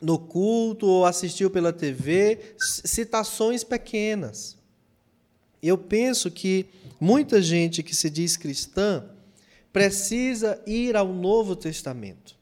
[0.00, 4.56] no culto ou assistiu pela TV, citações pequenas.
[5.62, 6.66] Eu penso que
[7.00, 9.04] muita gente que se diz cristã
[9.72, 12.36] precisa ir ao Novo Testamento.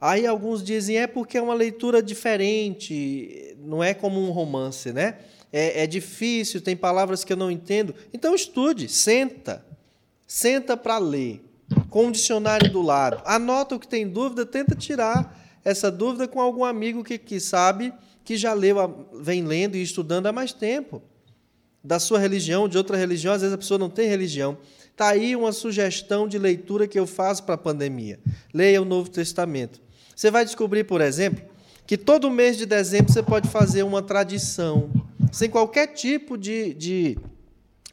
[0.00, 5.18] Aí alguns dizem é porque é uma leitura diferente, não é como um romance, né?
[5.50, 7.94] É, é difícil, tem palavras que eu não entendo.
[8.12, 9.64] Então estude, senta,
[10.26, 11.42] senta para ler,
[11.88, 13.22] com o dicionário do lado.
[13.24, 17.92] Anota o que tem dúvida, tenta tirar essa dúvida com algum amigo que, que sabe,
[18.22, 21.02] que já leu, vem lendo e estudando há mais tempo.
[21.82, 24.56] Da sua religião, de outra religião, às vezes a pessoa não tem religião.
[24.90, 28.18] Está aí uma sugestão de leitura que eu faço para a pandemia.
[28.52, 29.80] Leia o Novo Testamento.
[30.14, 31.44] Você vai descobrir, por exemplo,
[31.86, 34.90] que todo mês de dezembro você pode fazer uma tradição,
[35.32, 37.18] sem qualquer tipo de, de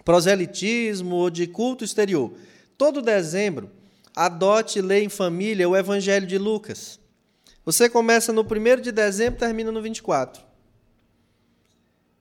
[0.05, 2.31] proselitismo ou de culto exterior.
[2.77, 3.69] Todo dezembro,
[4.15, 7.00] adote e leia em família o Evangelho de Lucas.
[7.63, 10.43] Você começa no 1 de dezembro e termina no 24.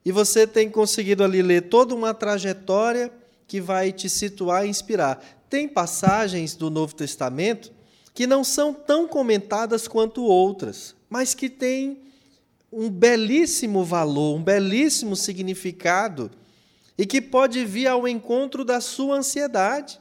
[0.04, 3.12] E você tem conseguido ali ler toda uma trajetória
[3.46, 5.22] que vai te situar e inspirar.
[5.48, 7.72] Tem passagens do Novo Testamento
[8.14, 11.98] que não são tão comentadas quanto outras, mas que têm
[12.72, 16.30] um belíssimo valor, um belíssimo significado
[16.96, 19.98] e que pode vir ao encontro da sua ansiedade,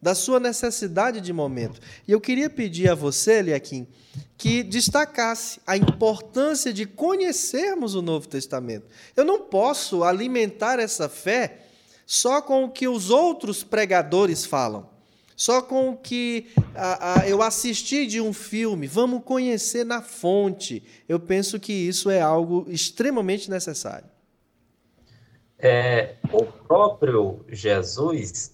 [0.00, 1.80] da sua necessidade de momento.
[2.06, 3.86] E eu queria pedir a você, Eliakim,
[4.36, 8.86] que destacasse a importância de conhecermos o Novo Testamento.
[9.16, 11.66] Eu não posso alimentar essa fé
[12.06, 14.88] só com o que os outros pregadores falam,
[15.36, 18.86] só com o que a, a, eu assisti de um filme.
[18.86, 20.82] Vamos conhecer na fonte.
[21.08, 24.08] Eu penso que isso é algo extremamente necessário.
[25.58, 28.52] É, o próprio Jesus,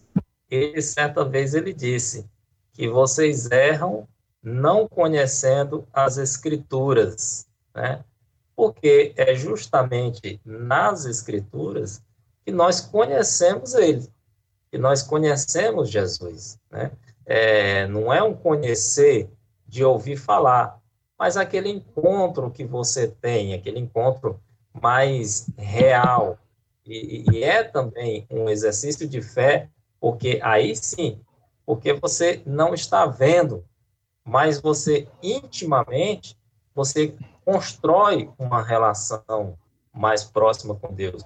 [0.55, 2.29] ele certa vez ele disse
[2.73, 4.07] que vocês erram
[4.43, 8.05] não conhecendo as Escrituras, né?
[8.55, 12.03] Porque é justamente nas Escrituras
[12.45, 14.07] que nós conhecemos Ele,
[14.71, 16.93] que nós conhecemos Jesus, né?
[17.25, 19.31] É, não é um conhecer
[19.67, 20.79] de ouvir falar,
[21.19, 24.39] mas aquele encontro que você tem, aquele encontro
[24.73, 26.39] mais real,
[26.85, 29.71] e, e é também um exercício de fé,
[30.05, 31.19] porque aí sim,
[31.65, 33.65] porque você não está vendo
[34.23, 36.39] mas você intimamente
[36.75, 39.57] você constrói uma relação
[39.91, 41.25] mais próxima com Deus,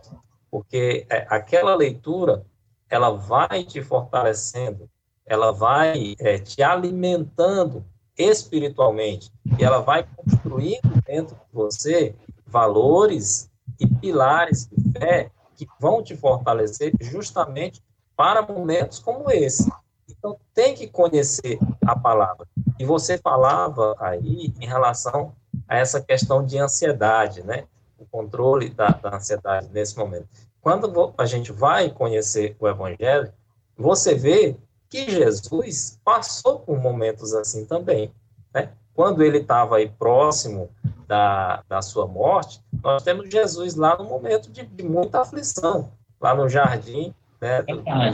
[0.48, 2.46] porque é, aquela leitura
[2.88, 4.88] ela vai te fortalecendo,
[5.26, 7.84] ela vai é, te alimentando
[8.16, 12.14] espiritualmente e ela vai construindo dentro de você
[12.46, 13.50] valores
[13.80, 17.82] e pilares de fé que vão te fortalecer justamente
[18.18, 19.72] para momentos como esse.
[20.10, 21.56] Então, tem que conhecer
[21.86, 22.48] a palavra.
[22.76, 25.32] E você falava aí em relação
[25.68, 27.62] a essa questão de ansiedade, né?
[27.96, 30.26] O controle da, da ansiedade nesse momento.
[30.60, 33.32] Quando a gente vai conhecer o Evangelho,
[33.76, 34.56] você vê
[34.90, 38.12] que Jesus passou por momentos assim também.
[38.52, 38.72] Né?
[38.94, 40.68] Quando ele estava aí próximo
[41.06, 46.34] da, da sua morte, nós temos Jesus lá no momento de, de muita aflição, lá
[46.34, 47.14] no jardim.
[47.40, 47.64] Né,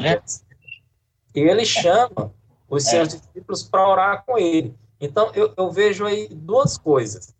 [0.04, 0.22] é.
[1.34, 2.32] e ele chama
[2.68, 3.16] os seus é.
[3.16, 4.74] discípulos para orar com ele.
[5.00, 7.34] Então, eu, eu, vejo aí duas coisas.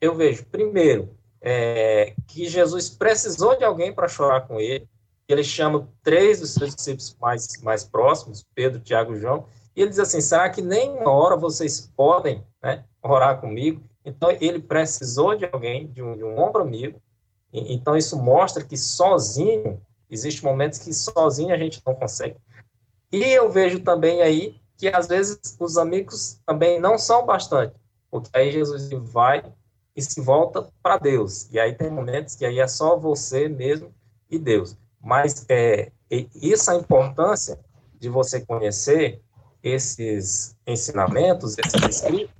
[0.00, 4.88] Eu vejo, primeiro, é, que Jesus precisou de alguém para chorar com ele.
[5.28, 9.90] Ele chama três dos seus discípulos mais, mais próximos, Pedro, Tiago e João, e ele
[9.90, 13.82] diz assim: será que nem uma hora vocês podem né, orar comigo?
[14.04, 17.00] Então, ele precisou de alguém, de um, de um ombro amigo.
[17.52, 19.80] E, então, isso mostra que sozinho,
[20.14, 22.36] existem momentos que sozinho a gente não consegue.
[23.10, 27.74] E eu vejo também aí que, às vezes, os amigos também não são bastante.
[28.10, 29.42] Porque aí Jesus vai
[29.96, 31.48] e se volta para Deus.
[31.50, 33.92] E aí tem momentos que aí é só você mesmo
[34.30, 34.76] e Deus.
[35.00, 37.58] Mas é, isso a importância
[37.98, 39.22] de você conhecer
[39.62, 42.34] esses ensinamentos, esses escritos,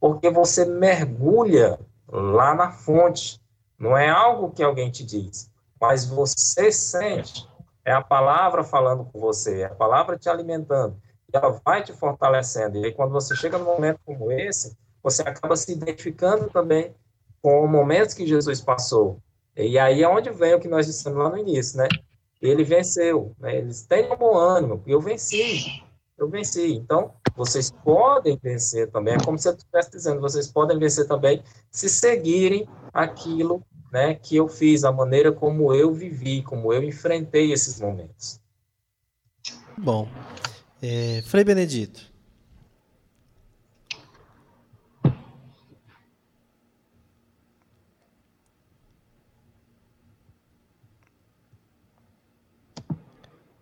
[0.00, 3.40] porque você mergulha lá na fonte.
[3.78, 5.50] Não é algo que alguém te diz,
[5.82, 7.44] mas você sente.
[7.84, 10.96] É a palavra falando com você, é a palavra te alimentando.
[11.28, 12.78] E ela vai te fortalecendo.
[12.78, 16.94] E aí, quando você chega num momento como esse, você acaba se identificando também
[17.42, 19.18] com momentos que Jesus passou.
[19.56, 21.88] E aí é onde vem o que nós dissemos lá no início, né?
[22.40, 23.58] Ele venceu, né?
[23.58, 25.82] Eles têm um bom ânimo, eu venci,
[26.16, 26.74] eu venci.
[26.74, 31.42] Então, vocês podem vencer também, é como se eu estivesse dizendo, vocês podem vencer também
[31.72, 37.52] se seguirem aquilo né, que eu fiz, a maneira como eu vivi, como eu enfrentei
[37.52, 38.40] esses momentos.
[39.76, 40.08] Bom,
[40.82, 42.10] é, Frei Benedito.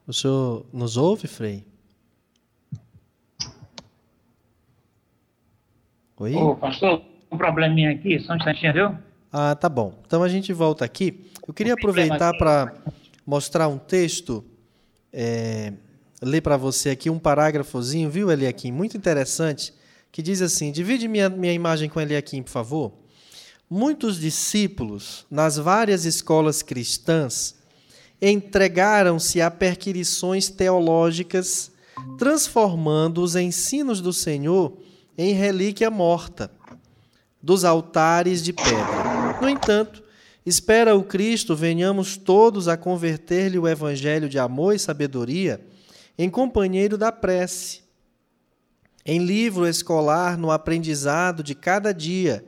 [0.06, 1.64] O senhor nos ouve, Frei?
[6.16, 6.34] Oi?
[6.34, 9.09] Ô, pastor, um probleminha aqui, só um instantinho, viu?
[9.32, 9.94] Ah, tá bom.
[10.06, 11.30] Então a gente volta aqui.
[11.46, 12.74] Eu queria aproveitar para
[13.24, 14.44] mostrar um texto,
[15.12, 15.72] é,
[16.20, 18.72] ler para você aqui um parágrafozinho, viu, Eliakim?
[18.72, 19.72] Muito interessante,
[20.10, 22.92] que diz assim: divide minha, minha imagem com Eliakim, por favor.
[23.68, 27.54] Muitos discípulos nas várias escolas cristãs
[28.20, 31.70] entregaram-se a perquirições teológicas,
[32.18, 34.76] transformando os ensinos do Senhor
[35.16, 36.50] em relíquia morta
[37.42, 39.09] dos altares de pedra.
[39.40, 40.02] No entanto,
[40.44, 45.60] espera o Cristo venhamos todos a converter-lhe o evangelho de amor e sabedoria
[46.18, 47.80] em companheiro da prece,
[49.06, 52.44] em livro escolar no aprendizado de cada dia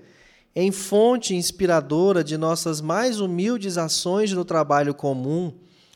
[0.55, 5.55] em fonte inspiradora de nossas mais humildes ações no trabalho comum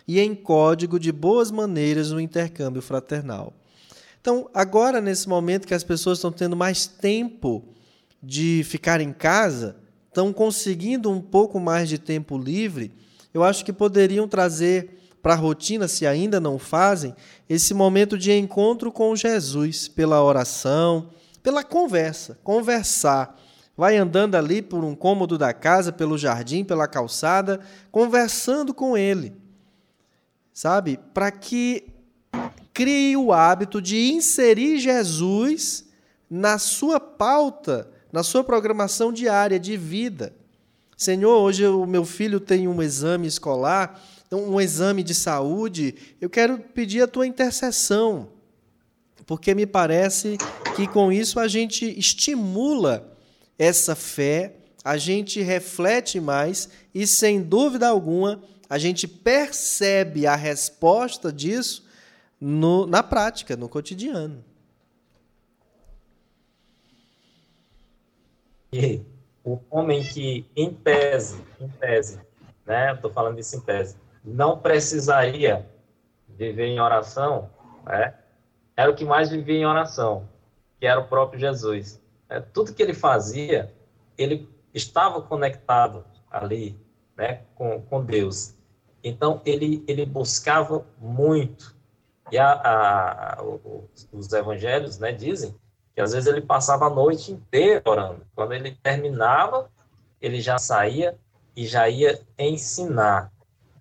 [0.08, 3.52] e em código de boas maneiras no intercâmbio fraternal.
[4.20, 7.64] Então, agora, nesse momento que as pessoas estão tendo mais tempo
[8.22, 9.76] de ficar em casa,
[10.16, 12.90] estão conseguindo um pouco mais de tempo livre,
[13.34, 17.14] eu acho que poderiam trazer para a rotina, se ainda não fazem,
[17.46, 21.10] esse momento de encontro com Jesus, pela oração,
[21.42, 23.38] pela conversa, conversar
[23.76, 27.60] vai andando ali por um cômodo da casa, pelo jardim, pela calçada,
[27.92, 29.36] conversando com ele.
[30.50, 30.98] Sabe?
[31.12, 31.92] Para que
[32.72, 35.84] crie o hábito de inserir Jesus
[36.30, 40.34] na sua pauta, na sua programação diária de vida.
[40.96, 44.02] Senhor, hoje o meu filho tem um exame escolar,
[44.32, 48.30] um exame de saúde, eu quero pedir a tua intercessão,
[49.26, 50.38] porque me parece
[50.74, 53.14] que com isso a gente estimula
[53.58, 61.30] essa fé, a gente reflete mais e, sem dúvida alguma, a gente percebe a resposta
[61.30, 61.84] disso
[62.40, 64.42] no, na prática, no cotidiano.
[68.72, 69.02] E
[69.44, 72.20] o homem que, em tese, em tese,
[72.64, 75.64] né, estou falando isso em tese, não precisaria
[76.28, 77.48] viver em oração,
[77.84, 78.14] né,
[78.76, 80.28] era o que mais vivia em oração,
[80.78, 82.00] que era o próprio Jesus.
[82.28, 83.72] É, tudo que ele fazia,
[84.18, 86.78] ele estava conectado ali,
[87.16, 88.54] né, com, com Deus.
[89.02, 91.74] Então, ele, ele buscava muito.
[92.32, 93.42] E a, a,
[94.12, 95.54] os evangelhos né, dizem
[95.96, 98.20] que às vezes ele passava a noite inteira orando.
[98.34, 99.70] Quando ele terminava,
[100.20, 101.18] ele já saía
[101.56, 103.32] e já ia ensinar.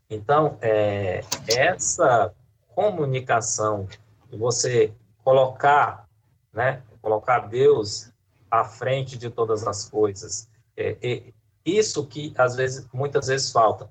[0.09, 2.33] Então, é, essa
[2.73, 3.85] comunicação,
[4.31, 4.93] você
[5.25, 6.07] colocar,
[6.53, 8.13] né, colocar Deus
[8.49, 10.47] à frente de todas as coisas.
[10.77, 11.23] É, é,
[11.65, 13.89] isso que às vezes, muitas vezes falta.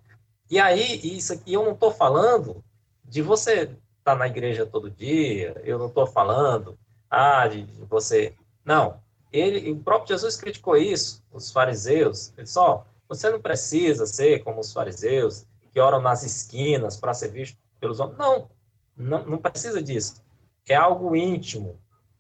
[0.51, 2.64] E aí, isso aqui eu não estou falando
[3.05, 6.79] de você está na igreja todo dia, eu não estou falando,
[7.15, 8.35] ah, de, de você.
[8.65, 9.03] Não.
[9.33, 12.33] Ele, o próprio Jesus criticou isso, os fariseus.
[12.37, 17.29] Ele só, você não precisa ser como os fariseus, que oram nas esquinas para ser
[17.29, 18.17] visto pelos homens.
[18.17, 18.49] Não,
[18.97, 20.23] não, não precisa disso.
[20.69, 21.79] É algo íntimo.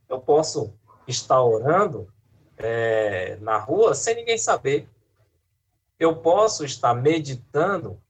[0.08, 0.74] Eu posso
[1.06, 2.08] estar orando
[2.56, 4.88] é, na rua sem ninguém saber.
[5.98, 8.00] Eu posso estar meditando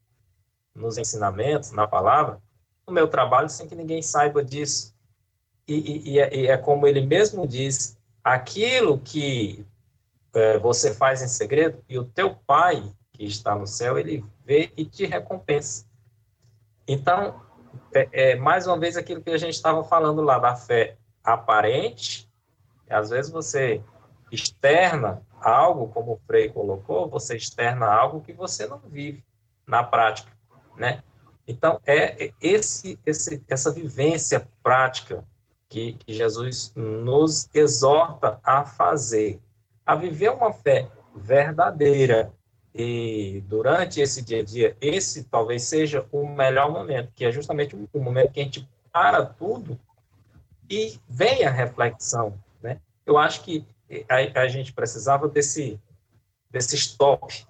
[0.75, 2.43] nos ensinamentos, na palavra,
[2.87, 4.94] no meu trabalho sem que ninguém saiba disso.
[5.67, 9.65] E, e, é, e é, como ele mesmo diz, aquilo que
[10.35, 14.73] é, você faz em segredo e o teu pai que está no céu, ele vê
[14.77, 15.87] e te recompensa.
[16.87, 17.41] Então,
[17.95, 22.29] é, é mais uma vez aquilo que a gente estava falando lá da fé aparente,
[22.89, 23.83] às vezes você
[24.31, 29.25] externa algo, como o Frei colocou, você externa algo que você não vive
[29.67, 30.31] na prática,
[30.77, 31.03] né?
[31.47, 35.25] Então, é esse, esse, essa vivência prática
[35.69, 39.41] que, Jesus nos exorta a fazer,
[39.85, 42.33] a viver uma fé verdadeira.
[42.75, 47.77] E durante esse dia a dia, esse talvez seja o melhor momento, que é justamente
[47.93, 49.79] o momento que a gente para tudo
[50.69, 52.39] e vem a reflexão.
[52.63, 52.81] Né?
[53.07, 53.67] Eu acho que
[54.09, 55.81] a, a gente precisava desse,
[56.51, 57.47] desse stop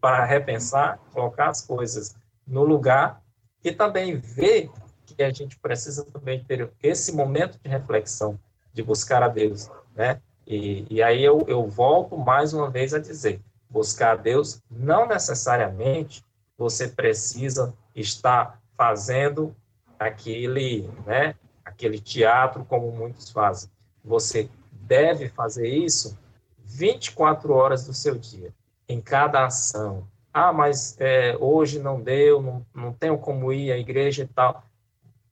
[0.00, 2.14] para repensar, colocar as coisas
[2.46, 3.22] no lugar
[3.64, 4.70] e também ver
[5.16, 8.38] que a gente precisa também ter esse momento de reflexão,
[8.72, 10.20] de buscar a Deus, né?
[10.46, 15.08] E, e aí eu, eu volto mais uma vez a dizer, buscar a Deus não
[15.08, 16.24] necessariamente
[16.56, 19.54] você precisa estar fazendo
[19.98, 23.70] aquele, né, aquele teatro como muitos fazem.
[24.04, 26.16] Você deve fazer isso
[26.64, 28.54] 24 horas do seu dia,
[28.88, 30.06] em cada ação,
[30.38, 34.62] ah, mas é, hoje não deu, não, não tenho como ir à igreja e tal.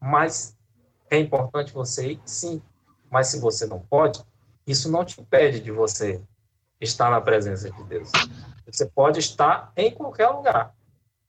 [0.05, 0.55] Mas
[1.11, 2.21] é importante você ir?
[2.27, 2.63] Sim.
[3.11, 4.23] Mas se você não pode,
[4.67, 6.21] isso não te impede de você
[6.79, 8.13] estar na presença de Deus.
[8.67, 10.75] Você pode estar em qualquer lugar.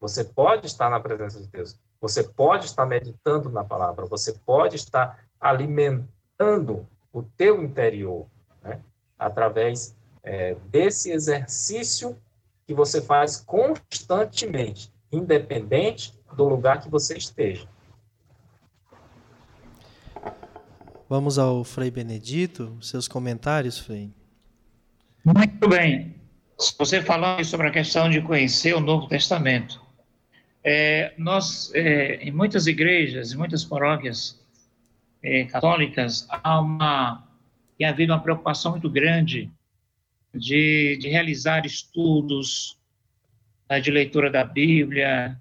[0.01, 1.79] Você pode estar na presença de Deus.
[2.01, 4.05] Você pode estar meditando na palavra.
[4.07, 8.27] Você pode estar alimentando o teu interior,
[8.61, 8.81] né?
[9.17, 12.17] através é, desse exercício
[12.67, 17.69] que você faz constantemente, independente do lugar que você esteja.
[21.15, 24.11] Vamos ao Frei Benedito, seus comentários, Frei.
[25.23, 26.13] Muito bem.
[26.77, 29.81] Você falando sobre a questão de conhecer o Novo Testamento.
[30.61, 34.45] É, nós, é, em muitas igrejas, em muitas paróquias
[35.23, 37.25] é, católicas, há uma,
[37.77, 39.49] tem havido uma preocupação muito grande
[40.33, 42.77] de, de realizar estudos
[43.69, 45.39] né, de leitura da Bíblia,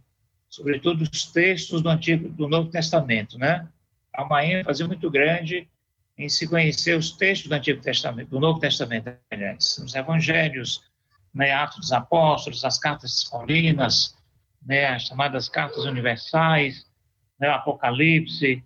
[0.49, 3.69] sobretudo os textos do Antigo, do Novo Testamento, né?
[4.15, 5.69] Há uma ênfase muito grande
[6.17, 10.83] em se conhecer os textos do Antigo Testamento, do Novo Testamento, aliás, os Evangelhos,
[11.35, 14.15] né, Atos dos Apóstolos, as Cartas Paulinas,
[14.65, 16.87] né, as chamadas Cartas Universais,
[17.41, 18.63] né, Apocalipse,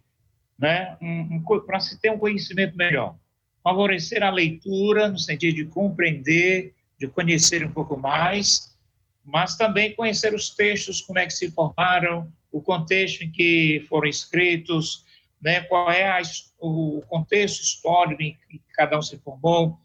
[0.59, 3.16] né, um, um, para se ter um conhecimento melhor.
[3.64, 8.76] Favorecer a leitura, no sentido de compreender, de conhecer um pouco mais,
[9.24, 14.09] mas também conhecer os textos, como é que se formaram, o contexto em que foram
[14.09, 15.05] escritos,
[15.41, 16.20] né, qual é a,
[16.59, 19.78] o contexto histórico em que cada um se formou.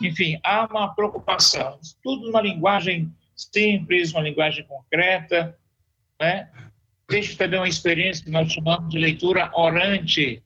[0.00, 5.56] Enfim, há uma preocupação, tudo numa linguagem simples, uma linguagem concreta,
[6.20, 6.50] né?
[7.10, 10.42] Existe também uma experiência que nós chamamos de leitura orante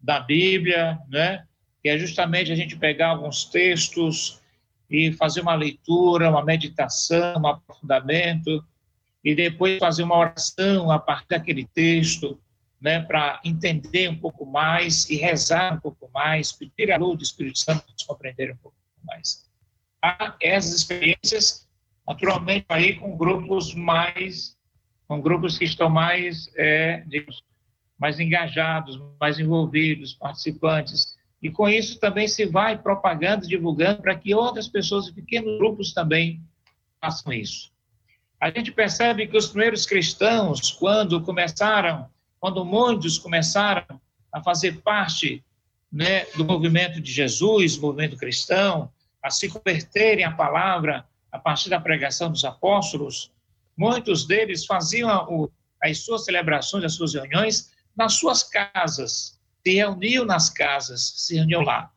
[0.00, 1.44] da Bíblia, né?
[1.82, 4.40] que é justamente a gente pegar alguns textos
[4.88, 8.64] e fazer uma leitura, uma meditação, um aprofundamento,
[9.24, 12.40] e depois fazer uma oração a partir daquele texto,
[12.80, 17.22] né, para entender um pouco mais e rezar um pouco mais, pedir a luz do
[17.22, 19.48] Espírito Santo para compreender um pouco mais.
[20.02, 21.68] Há essas experiências,
[22.08, 24.56] naturalmente, aí com grupos mais,
[25.06, 27.42] com grupos que estão mais, é, digamos,
[27.98, 34.34] mais engajados, mais envolvidos, participantes, e com isso também se vai propagando, divulgando, para que
[34.34, 36.42] outras pessoas e pequenos grupos também
[37.00, 37.70] façam isso.
[38.40, 42.08] A gente percebe que os primeiros cristãos, quando começaram,
[42.40, 44.00] quando muitos começaram
[44.32, 45.44] a fazer parte
[45.92, 48.90] né, do movimento de Jesus, movimento cristão,
[49.22, 53.30] a se converterem à palavra a partir da pregação dos apóstolos,
[53.76, 55.50] muitos deles faziam
[55.82, 61.60] as suas celebrações, as suas reuniões nas suas casas, se reuniu nas casas, se reuniu
[61.60, 61.90] lá.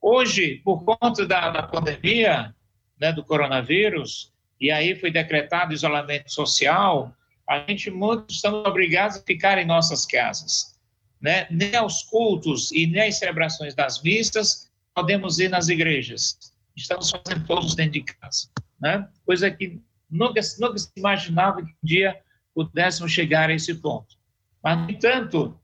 [0.00, 2.54] Hoje, por conta da, da pandemia,
[2.98, 7.14] né, do coronavírus, e aí foi decretado isolamento social,
[7.50, 10.78] a gente muitos estamos obrigados a ficar em nossas casas.
[11.20, 11.48] Né?
[11.50, 16.38] Nem aos cultos e nem às celebrações das missas podemos ir nas igrejas.
[16.76, 18.48] Estamos fazendo todos dentro de casa.
[18.80, 19.06] Né?
[19.26, 22.20] Coisa que nunca, nunca se imaginava que um dia
[22.54, 24.16] pudéssemos chegar a esse ponto.
[24.62, 25.60] Mas, no entanto,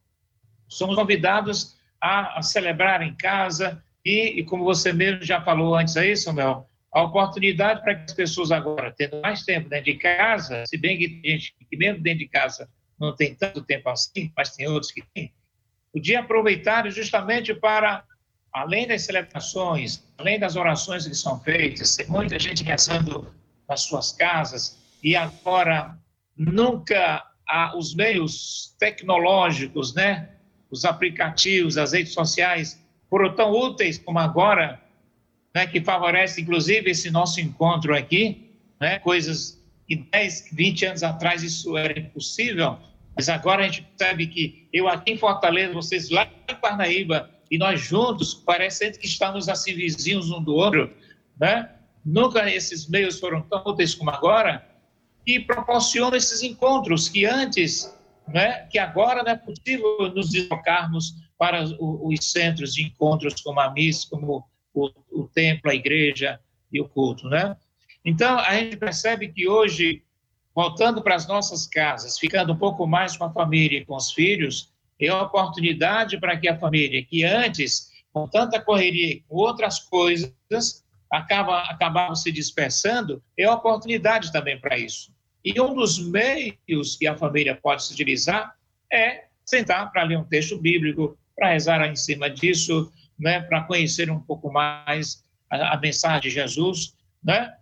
[0.67, 5.97] somos convidados a, a celebrar em casa e, e, como você mesmo já falou antes
[5.97, 10.65] aí, Samuel, a oportunidade para que as pessoas agora, tendo mais tempo dentro de casa,
[10.67, 12.69] se bem que tem gente que mesmo dentro de casa
[12.99, 15.33] não tem tanto tempo assim, mas tem outros que têm,
[15.93, 18.05] podia aproveitar justamente para,
[18.53, 23.33] além das celebrações, além das orações que são feitas, tem muita gente rezando
[23.69, 25.99] nas suas casas, e agora
[26.37, 30.31] nunca há os meios tecnológicos, né,
[30.71, 34.81] os aplicativos, as redes sociais, foram tão úteis como agora,
[35.57, 41.43] né, que favorece inclusive esse nosso encontro aqui, né, coisas que 10, 20 anos atrás
[41.43, 42.77] isso era impossível,
[43.17, 47.57] mas agora a gente percebe que eu aqui em Fortaleza, vocês lá em Parnaíba, e
[47.57, 50.93] nós juntos, parecendo que estamos assim vizinhos um do outro,
[51.41, 51.71] né?
[52.05, 54.63] Nunca esses meios foram tão úteis como agora,
[55.27, 57.91] e proporcionam esses encontros que antes,
[58.29, 63.73] né, que agora não é possível nos deslocarmos para os centros de encontros como a
[63.73, 64.45] missa, como
[64.85, 66.41] o, o templo, a igreja
[66.73, 67.57] e o culto, né?
[68.05, 70.03] Então, a gente percebe que hoje,
[70.55, 74.13] voltando para as nossas casas, ficando um pouco mais com a família e com os
[74.13, 79.37] filhos, é uma oportunidade para que a família, que antes, com tanta correria e com
[79.37, 80.33] outras coisas,
[81.11, 85.13] acaba, acabava se dispersando, é uma oportunidade também para isso.
[85.45, 88.55] E um dos meios que a família pode se utilizar
[88.93, 94.11] é sentar para ler um texto bíblico, para rezar em cima disso, né, para conhecer
[94.11, 97.55] um pouco mais a, a, mensagem de Jesus, né?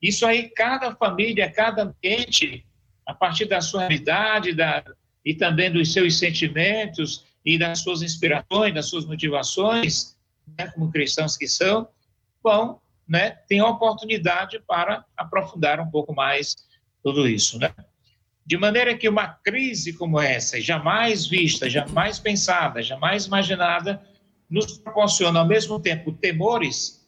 [0.00, 2.66] Isso aí, cada família, cada ambiente,
[3.06, 4.82] a partir da sua realidade da,
[5.24, 10.16] e também dos seus sentimentos e das suas inspirações, das suas motivações,
[10.58, 11.88] né, como cristãos que são,
[12.42, 16.56] vão, né, tem oportunidade para aprofundar um pouco mais
[17.02, 17.72] tudo isso, né?
[18.44, 24.02] De maneira que uma crise como essa, jamais vista, jamais pensada, jamais imaginada,
[24.52, 27.02] nos proporciona ao mesmo tempo temores,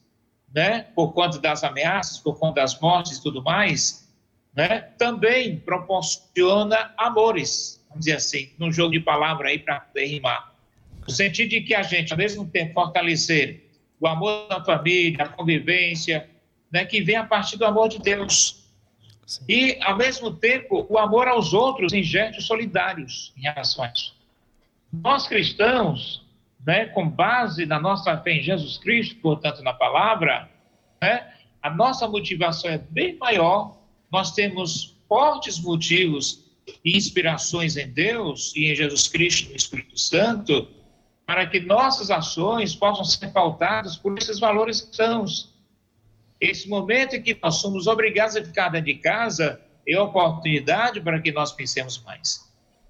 [0.53, 4.11] né, por conta das ameaças, por conta das mortes e tudo mais,
[4.55, 10.55] né, também proporciona amores, vamos dizer assim, num jogo de palavra aí para rimar.
[11.07, 13.69] No sentido de que a gente, ao mesmo tempo, fortalecer
[13.99, 16.27] o amor da família, a convivência,
[16.71, 18.65] né, que vem a partir do amor de Deus.
[19.27, 19.45] Sim.
[19.47, 24.15] E, ao mesmo tempo, o amor aos outros em gestos solidários em relação a isso.
[24.91, 26.24] Nós cristãos,
[26.65, 30.49] né, com base na nossa fé em Jesus Cristo, portanto, na palavra,
[31.01, 33.77] né, a nossa motivação é bem maior,
[34.11, 36.45] nós temos fortes motivos
[36.83, 40.67] e inspirações em Deus e em Jesus Cristo, no Espírito Santo,
[41.25, 45.53] para que nossas ações possam ser pautadas por esses valores cristãos.
[46.39, 51.19] Esse momento em que nós somos obrigados a ficar dentro de casa é oportunidade para
[51.19, 52.45] que nós pensemos mais.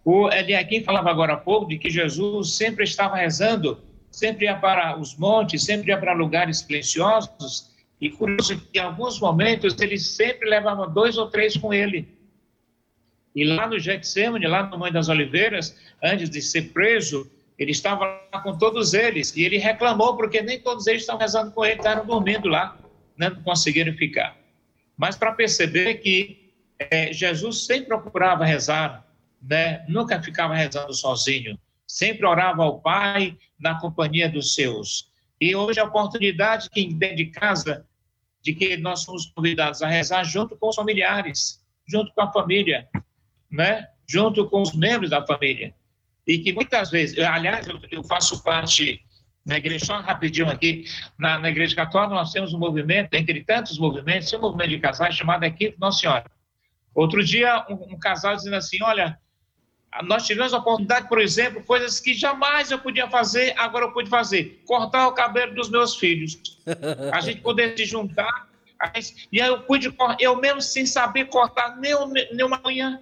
[0.05, 3.81] O Eliakim falava agora há pouco de que Jesus sempre estava rezando,
[4.11, 9.19] sempre ia para os montes, sempre ia para lugares silenciosos, e curioso que em alguns
[9.19, 12.07] momentos ele sempre levava dois ou três com ele.
[13.35, 18.05] E lá no Getsemane, lá no Monte das Oliveiras, antes de ser preso, ele estava
[18.31, 21.77] lá com todos eles, e ele reclamou porque nem todos eles estavam rezando com ele,
[21.77, 22.77] estavam dormindo lá,
[23.17, 24.37] né, não conseguiram ficar.
[24.95, 29.04] Mas para perceber que é, Jesus sempre procurava rezar,
[29.47, 35.11] né, nunca ficava rezando sozinho, sempre orava ao Pai na companhia dos seus.
[35.39, 37.85] E hoje a oportunidade que dentro de casa,
[38.41, 42.87] de que nós somos convidados a rezar junto com os familiares, junto com a família,
[43.51, 45.73] né, junto com os membros da família.
[46.25, 49.01] E que muitas vezes, aliás, eu, eu faço parte
[49.45, 50.85] na igreja, só rapidinho aqui,
[51.19, 55.15] na, na igreja católica nós temos um movimento, entre tantos movimentos, um movimento de casais
[55.15, 56.25] chamado Equipe Nossa Senhora.
[56.95, 59.19] Outro dia, um, um casal dizendo assim, olha,
[60.03, 64.09] nós tivemos a oportunidade, por exemplo, coisas que jamais eu podia fazer, agora eu pude
[64.09, 64.61] fazer.
[64.65, 66.59] Cortar o cabelo dos meus filhos.
[67.11, 68.47] A gente poder se juntar.
[69.31, 71.93] e aí eu pude, eu mesmo sem saber cortar nem,
[72.33, 72.99] nem uma unha,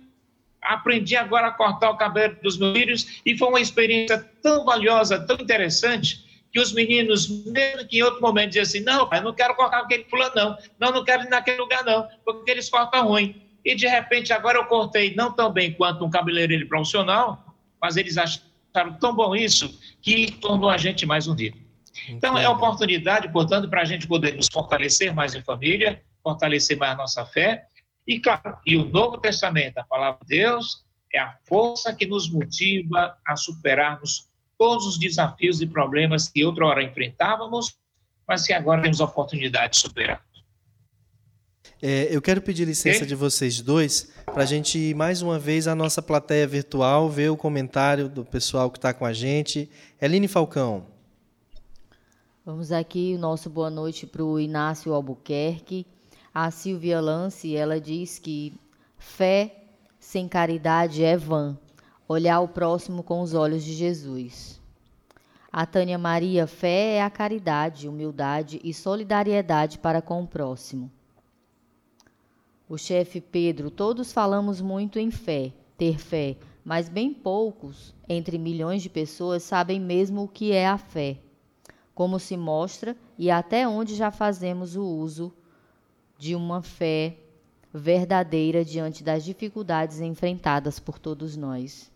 [0.62, 5.20] aprendi agora a cortar o cabelo dos meus filhos e foi uma experiência tão valiosa,
[5.20, 9.34] tão interessante, que os meninos, mesmo que em outro momento, diziam assim, não, pai, não
[9.34, 10.58] quero cortar aquele fulano, não.
[10.80, 13.43] Não, não quero ir naquele lugar, não, porque eles cortam ruim.
[13.64, 18.18] E de repente agora eu cortei não tão bem quanto um cabeleireiro profissional, mas eles
[18.18, 21.58] acharam tão bom isso que tornou a gente mais unido.
[22.10, 26.94] Então é oportunidade, portanto, para a gente poder nos fortalecer mais em família, fortalecer mais
[26.94, 27.68] a nossa fé
[28.08, 30.84] E, claro, e o Novo Testamento, a palavra de Deus,
[31.14, 36.84] é a força que nos motiva a superarmos todos os desafios e problemas que outrora
[36.84, 37.76] enfrentávamos,
[38.28, 40.22] mas que agora temos a oportunidade de superar.
[41.86, 45.68] É, eu quero pedir licença de vocês dois para a gente ir mais uma vez
[45.68, 49.70] à nossa plateia virtual, ver o comentário do pessoal que está com a gente.
[50.02, 50.86] Eline Falcão.
[52.46, 55.86] Vamos aqui o nosso boa noite para o Inácio Albuquerque.
[56.34, 58.54] A Silvia Lance, ela diz que
[58.98, 59.54] fé
[60.00, 61.58] sem caridade é vã.
[62.08, 64.58] Olhar o próximo com os olhos de Jesus.
[65.52, 70.90] A Tânia Maria, fé é a caridade, humildade e solidariedade para com o próximo.
[72.68, 78.82] O chefe Pedro, todos falamos muito em fé, ter fé, mas bem poucos, entre milhões
[78.82, 81.18] de pessoas, sabem mesmo o que é a fé,
[81.94, 85.34] como se mostra e até onde já fazemos o uso
[86.18, 87.18] de uma fé
[87.74, 91.92] verdadeira diante das dificuldades enfrentadas por todos nós.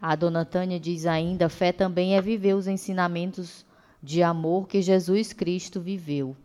[0.00, 3.64] A dona Tânia diz ainda: fé também é viver os ensinamentos
[4.02, 6.36] de amor que Jesus Cristo viveu.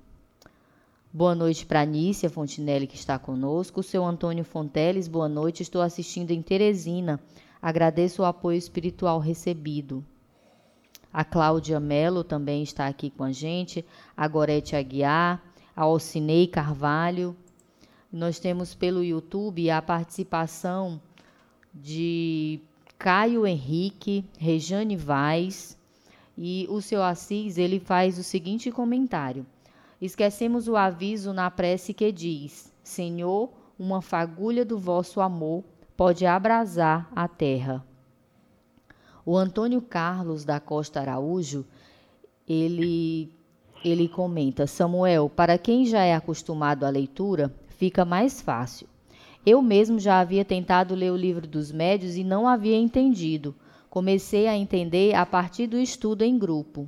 [1.18, 3.80] Boa noite para Nícia Fontinelli, que está conosco.
[3.80, 5.64] O seu Antônio Fonteles, boa noite.
[5.64, 7.20] Estou assistindo em Teresina.
[7.60, 10.06] Agradeço o apoio espiritual recebido.
[11.12, 13.84] A Cláudia Mello também está aqui com a gente.
[14.16, 15.42] A Gorete Aguiar.
[15.76, 17.36] A Alcinei Carvalho.
[18.14, 21.02] Nós temos pelo YouTube a participação
[21.74, 22.60] de
[22.96, 25.76] Caio Henrique, Rejane Vaz.
[26.38, 29.48] E o seu Assis, ele faz o seguinte comentário.
[30.00, 35.64] Esquecemos o aviso na prece que diz: Senhor, uma fagulha do vosso amor
[35.96, 37.86] pode abrasar a terra.
[39.26, 41.66] O Antônio Carlos da Costa Araújo,
[42.48, 43.34] ele
[43.84, 48.88] ele comenta: Samuel, para quem já é acostumado à leitura, fica mais fácil.
[49.46, 53.56] Eu mesmo já havia tentado ler o livro dos médios e não havia entendido.
[53.90, 56.88] Comecei a entender a partir do estudo em grupo.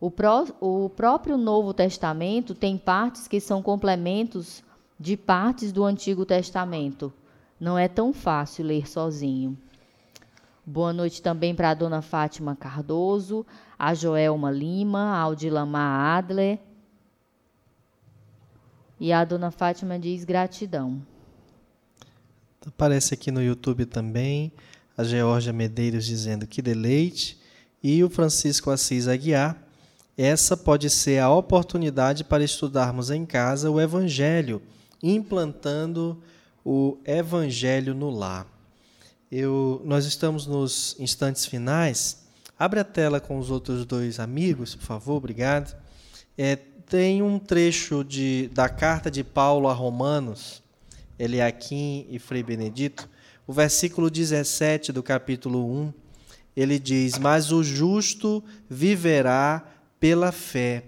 [0.00, 4.62] O, pró o próprio Novo Testamento tem partes que são complementos
[4.98, 7.12] de partes do Antigo Testamento.
[7.60, 9.58] Não é tão fácil ler sozinho.
[10.64, 13.44] Boa noite também para a dona Fátima Cardoso,
[13.78, 16.58] a Joelma Lima, a Aldilamar Adler.
[18.98, 21.02] E a dona Fátima diz gratidão.
[22.66, 24.52] Aparece aqui no YouTube também
[24.96, 27.38] a Georgia Medeiros dizendo que deleite.
[27.82, 29.69] E o Francisco Assis Aguiar
[30.22, 34.60] essa pode ser a oportunidade para estudarmos em casa o Evangelho,
[35.02, 36.22] implantando
[36.62, 38.46] o Evangelho no lar.
[39.32, 42.26] Eu, nós estamos nos instantes finais.
[42.58, 45.74] Abre a tela com os outros dois amigos, por favor, obrigado.
[46.36, 50.62] É, tem um trecho de, da carta de Paulo a Romanos,
[51.18, 53.08] Eliakim e Frei Benedito,
[53.46, 55.94] o versículo 17 do capítulo 1.
[56.54, 60.84] Ele diz: Mas o justo viverá pela fé.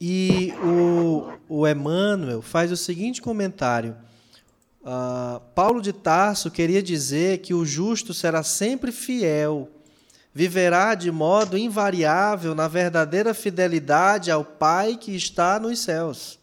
[0.00, 3.96] E o, o Emmanuel faz o seguinte comentário.
[4.82, 9.68] Uh, Paulo de Tarso queria dizer que o justo será sempre fiel,
[10.34, 16.38] viverá de modo invariável na verdadeira fidelidade ao Pai que está nos céus.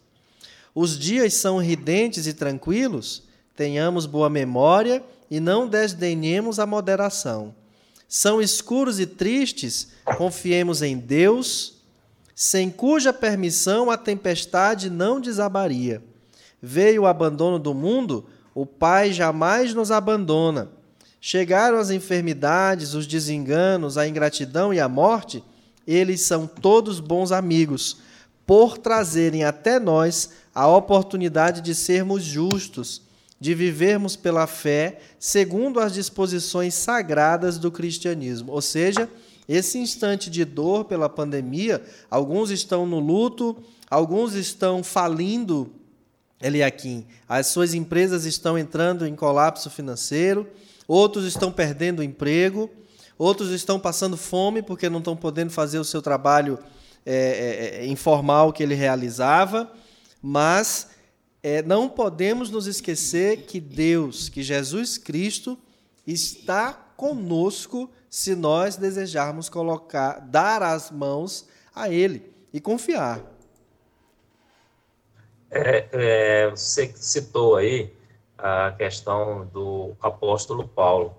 [0.74, 3.24] Os dias são ridentes e tranquilos,
[3.56, 7.54] tenhamos boa memória e não desdenhemos a moderação
[8.08, 11.74] são escuros e tristes, confiemos em Deus,
[12.34, 16.02] sem cuja permissão a tempestade não desabaria.
[16.62, 20.70] Veio o abandono do mundo, o Pai jamais nos abandona.
[21.20, 25.44] Chegaram as enfermidades, os desenganos, a ingratidão e a morte,
[25.86, 27.98] eles são todos bons amigos,
[28.46, 33.02] por trazerem até nós a oportunidade de sermos justos
[33.40, 38.52] de vivermos pela fé segundo as disposições sagradas do cristianismo.
[38.52, 39.08] Ou seja,
[39.48, 43.56] esse instante de dor pela pandemia, alguns estão no luto,
[43.88, 45.72] alguns estão falindo,
[46.40, 50.46] Eliakim, as suas empresas estão entrando em colapso financeiro,
[50.86, 52.70] outros estão perdendo emprego,
[53.16, 56.58] outros estão passando fome porque não estão podendo fazer o seu trabalho
[57.06, 59.72] é, é, informal que ele realizava,
[60.20, 60.90] mas
[61.48, 65.58] é, não podemos nos esquecer que Deus, que Jesus Cristo,
[66.06, 73.24] está conosco se nós desejarmos colocar, dar as mãos a Ele e confiar.
[75.50, 77.94] É, é, você citou aí
[78.36, 81.16] a questão do apóstolo Paulo.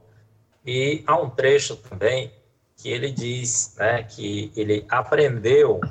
[0.63, 2.31] E há um trecho também
[2.77, 5.81] que ele diz né, que ele aprendeu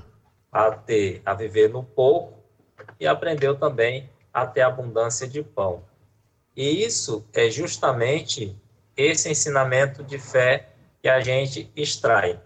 [0.53, 2.39] a ter, a viver no pouco
[3.01, 5.85] e aprendeu também a ter abundância de pão.
[6.57, 8.57] E isso é justamente
[8.97, 10.71] esse ensinamento de fé
[11.01, 12.41] que a gente extrai.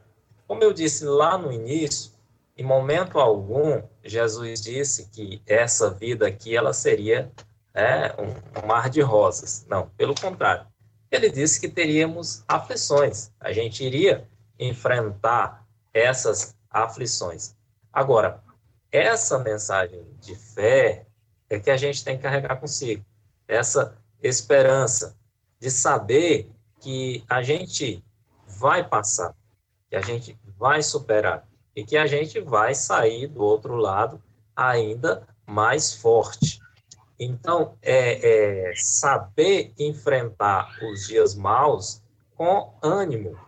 [0.47, 2.13] Como eu disse lá no início,
[2.57, 7.33] em momento algum, Jesus disse que essa vida aqui ela seria
[7.73, 9.65] é, um, mar de rosas.
[9.69, 10.67] Não, pelo contrário.
[11.11, 13.31] Ele disse que teríamos aflições.
[13.41, 14.29] A gente iria
[14.59, 17.55] enfrentar essas aflições.
[17.93, 18.43] Agora,
[18.91, 21.07] essa mensagem de fé
[21.55, 23.05] é que a gente tem que carregar consigo.
[23.47, 25.17] Essa esperança
[25.61, 26.51] de saber
[26.81, 28.03] que a gente
[28.59, 29.35] vai passar,
[29.89, 31.47] que a gente vai superar
[31.77, 34.23] e que a gente vai sair do outro lado
[34.57, 36.59] ainda mais forte.
[37.19, 42.03] Então, é, é, saber enfrentar os dias maus
[42.35, 43.39] com ânimo,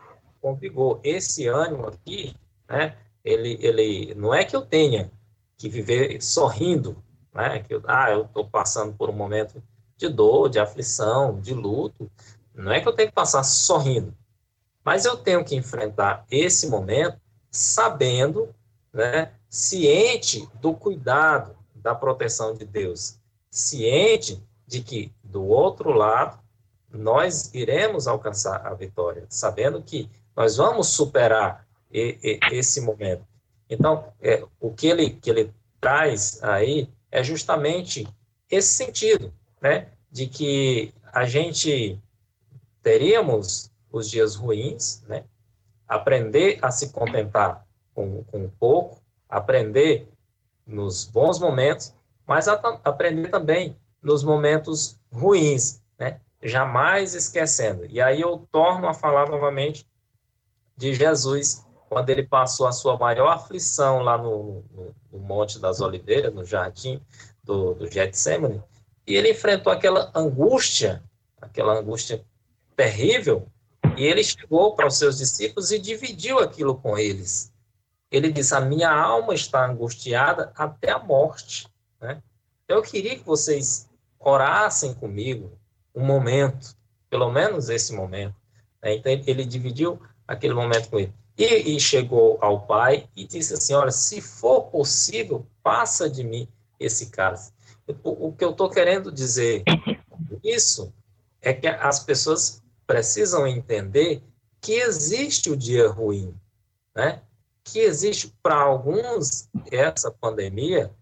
[0.40, 1.00] com vigor.
[1.02, 2.36] Esse ânimo aqui,
[2.68, 5.10] né, ele, ele não é que eu tenha
[5.56, 7.02] que viver sorrindo,
[7.34, 9.62] né, que ah, eu estou passando por um momento
[9.96, 12.10] de dor, de aflição, de luto.
[12.54, 14.14] Não é que eu tenho que passar sorrindo,
[14.84, 17.18] mas eu tenho que enfrentar esse momento
[17.50, 18.54] sabendo,
[18.92, 23.18] né, ciente do cuidado, da proteção de Deus,
[23.50, 26.38] ciente de que do outro lado
[26.90, 33.24] nós iremos alcançar a vitória, sabendo que nós vamos superar esse momento.
[33.68, 38.06] Então, é, o que ele, que ele traz aí é justamente
[38.50, 41.96] esse sentido, né, de que a gente
[42.82, 45.24] teríamos os dias ruins, né,
[45.86, 50.08] aprender a se contentar com, com pouco, aprender
[50.66, 51.94] nos bons momentos,
[52.26, 56.20] mas a, aprender também nos momentos ruins, né?
[56.42, 57.86] jamais esquecendo.
[57.86, 59.86] E aí eu torno a falar novamente
[60.76, 65.80] de Jesus, quando ele passou a sua maior aflição lá no, no, no Monte das
[65.80, 67.00] Oliveiras, no jardim
[67.42, 68.62] do, do Getsemane,
[69.06, 71.02] e ele enfrentou aquela angústia,
[71.40, 72.24] aquela angústia
[72.74, 73.46] terrível,
[73.96, 77.52] e ele chegou para os seus discípulos e dividiu aquilo com eles.
[78.10, 81.68] Ele disse: A minha alma está angustiada até a morte.
[82.00, 82.22] Né?
[82.66, 85.52] Eu queria que vocês orassem comigo
[85.94, 86.74] um momento,
[87.10, 88.34] pelo menos esse momento.
[88.82, 88.94] Né?
[88.94, 91.12] Então, ele dividiu aquele momento com ele.
[91.36, 96.48] E, e, chegou ao pai e disse assim: Olha, se for possível, passa de mim
[96.78, 97.52] esse cálice.
[98.04, 99.64] O, o que eu estou querendo dizer
[100.42, 100.92] isso
[101.42, 104.22] é que as pessoas precisam entender
[104.60, 106.32] que existe o dia ruim,
[106.94, 107.20] né?
[107.64, 110.94] Que existe para alguns essa pandemia,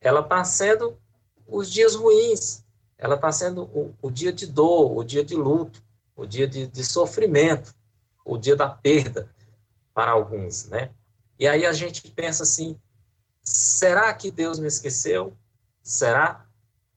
[0.00, 0.98] ela está sendo
[1.46, 2.64] os dias ruins,
[2.98, 5.80] ela está sendo o, o, dia de dor, o dia de luto,
[6.16, 7.72] o dia de, de sofrimento,
[8.24, 9.30] o dia da perda
[9.96, 10.90] para alguns, né?
[11.38, 12.78] E aí a gente pensa assim:
[13.42, 15.34] será que Deus me esqueceu?
[15.82, 16.46] Será?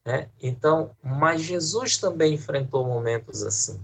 [0.04, 0.28] Né?
[0.38, 3.80] Então, mas Jesus também enfrentou momentos assim.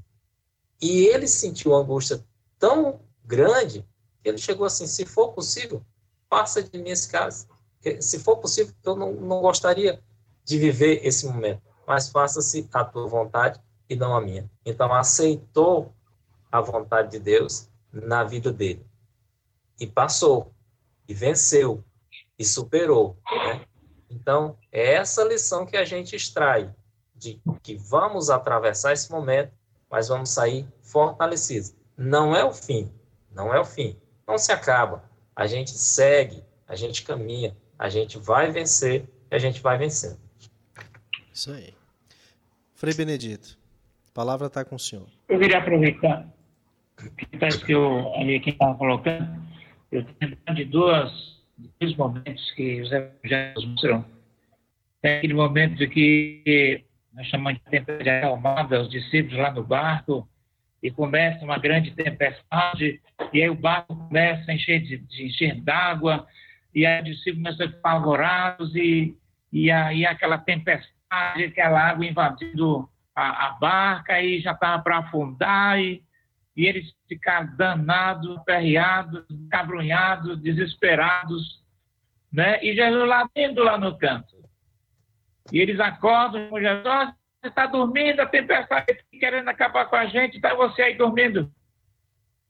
[0.79, 2.23] E ele sentiu angústia
[2.59, 3.89] tão grande
[4.23, 5.83] que ele chegou assim: se for possível,
[6.29, 7.49] passa de mim esse caso.
[8.01, 10.03] Se for possível, eu não, não gostaria
[10.45, 13.59] de viver esse momento, mas faça-se a tua vontade
[13.89, 14.51] e não a minha.
[14.65, 15.95] Então, aceitou
[16.53, 18.85] a vontade de Deus na vida dele.
[19.79, 20.53] E passou,
[21.09, 21.85] e venceu,
[22.39, 23.17] e superou.
[23.31, 23.65] Né?
[24.11, 26.73] Então, é essa lição que a gente extrai,
[27.15, 29.53] de que vamos atravessar esse momento
[29.91, 31.75] mas vamos sair fortalecidos.
[31.97, 32.93] Não é o fim,
[33.33, 33.97] não é o fim.
[34.27, 35.05] Não se acaba.
[35.35, 40.19] A gente segue, a gente caminha, a gente vai vencer e a gente vai vencendo.
[41.33, 41.75] Isso aí.
[42.75, 43.59] Frei Benedito,
[44.09, 45.07] a palavra está com o senhor.
[45.29, 46.29] Eu queria aproveitar
[46.97, 47.27] que
[47.65, 49.46] que eu, ali quem estava colocando,
[49.91, 51.13] eu tenho de dois,
[51.81, 54.05] dois momentos que os evangelhos mostram.
[55.01, 60.29] Tem aquele momento que nós chamamos de tempestade acalmada, os discípulos lá no barco,
[60.83, 63.01] e começa uma grande tempestade,
[63.33, 66.27] e aí o barco começa a encher de, de encher d'água,
[66.75, 69.17] e aí os discípulos começam a ficar apavorados, e,
[69.53, 75.81] e aí aquela tempestade, aquela água invadindo a, a barca, e já estava para afundar,
[75.81, 76.03] e,
[76.57, 81.63] e eles ficaram danados, aperreados, cabrunhados, desesperados,
[82.33, 82.59] né?
[82.65, 84.37] E Jesus lá dentro, lá no canto.
[85.53, 89.97] E eles acordam com Jesus, oh, você está dormindo, a tempestade tá querendo acabar com
[89.97, 91.53] a gente, está você aí dormindo.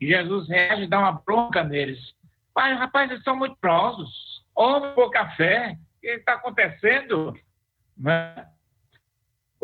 [0.00, 2.14] E Jesus reage, dá uma bronca neles.
[2.54, 4.44] Pai, rapaz, eles são muito prosos.
[4.54, 5.76] Homem, pouca fé.
[5.96, 7.34] O que está acontecendo?
[7.96, 8.46] Né?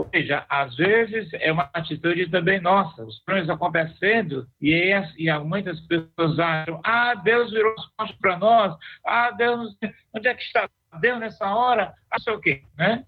[0.03, 3.05] Ou seja, às vezes é uma atitude também nossa.
[3.05, 8.77] Os problemas acontecendo e, e muitas pessoas acham: ah, Deus virou as costas para nós.
[9.07, 9.77] Ah, Deus,
[10.13, 10.69] onde é que está
[11.01, 13.05] Deus nessa hora, acha o quê, né?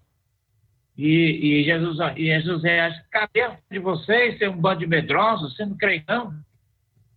[0.97, 5.65] E, e, Jesus, e Jesus reage, cadê de vocês, ser um bando de medrosos, você
[5.65, 6.31] não crê não?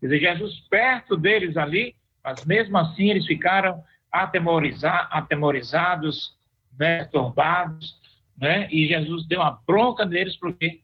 [0.00, 6.36] Quer dizer, Jesus perto deles ali, mas mesmo assim eles ficaram atemoriza, atemorizados,
[6.76, 7.97] né, turbados,
[8.40, 8.68] né?
[8.70, 10.80] E Jesus deu uma bronca neles porque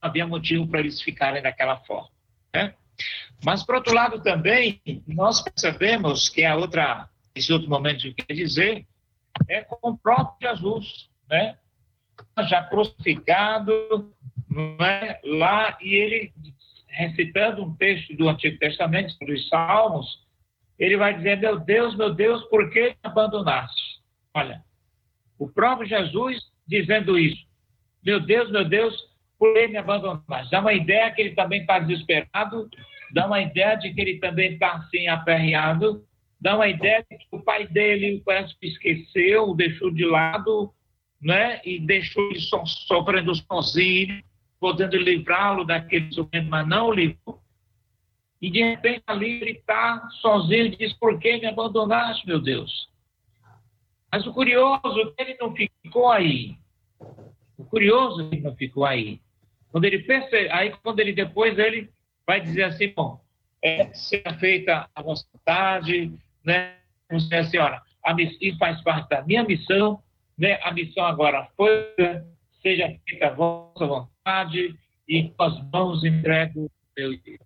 [0.00, 2.10] não havia motivo para eles ficarem daquela forma,
[2.54, 2.74] né?
[3.44, 8.14] Mas, por outro lado, também, nós percebemos que a outra, esse outro momento que eu
[8.14, 8.86] queria dizer,
[9.48, 11.56] é com o próprio Jesus, né?
[12.48, 14.12] Já crucificado,
[14.48, 15.20] não é?
[15.24, 16.32] lá, e ele,
[16.88, 20.26] recitando um texto do Antigo Testamento, dos Salmos,
[20.78, 24.00] ele vai dizer: Meu Deus, meu Deus, por que me abandonaste?
[24.34, 24.64] Olha,
[25.38, 27.46] o próprio Jesus dizendo isso.
[28.04, 28.94] Meu Deus, meu Deus,
[29.38, 30.50] por que me abandonaste?
[30.50, 32.68] Dá uma ideia que ele também está desesperado,
[33.12, 36.04] dá uma ideia de que ele também está assim aperreado,
[36.40, 40.72] dá uma ideia de que o pai dele parece que esqueceu, deixou de lado,
[41.20, 41.60] né?
[41.64, 44.22] E deixou ele so, sofrendo sozinho,
[44.60, 47.40] podendo livrá-lo daquele sofrimento, mas não o livrou.
[48.40, 52.88] E de repente ali ele está sozinho e diz: Por que me abandonaste, meu Deus?
[54.10, 56.56] Mas o curioso é que ele não ficou aí.
[57.56, 59.20] O curioso é que ele não ficou aí.
[59.70, 61.90] Quando ele percebe, aí quando ele depois ele
[62.26, 63.20] vai dizer assim, bom,
[63.62, 66.12] é, seja feita a vontade,
[66.44, 66.76] né?
[67.10, 70.02] Você assim, olha, a isso faz parte da minha missão,
[70.36, 70.58] né?
[70.62, 71.94] A missão agora foi,
[72.62, 77.38] seja feita a vossa vontade e com as mãos entrego meu Deus.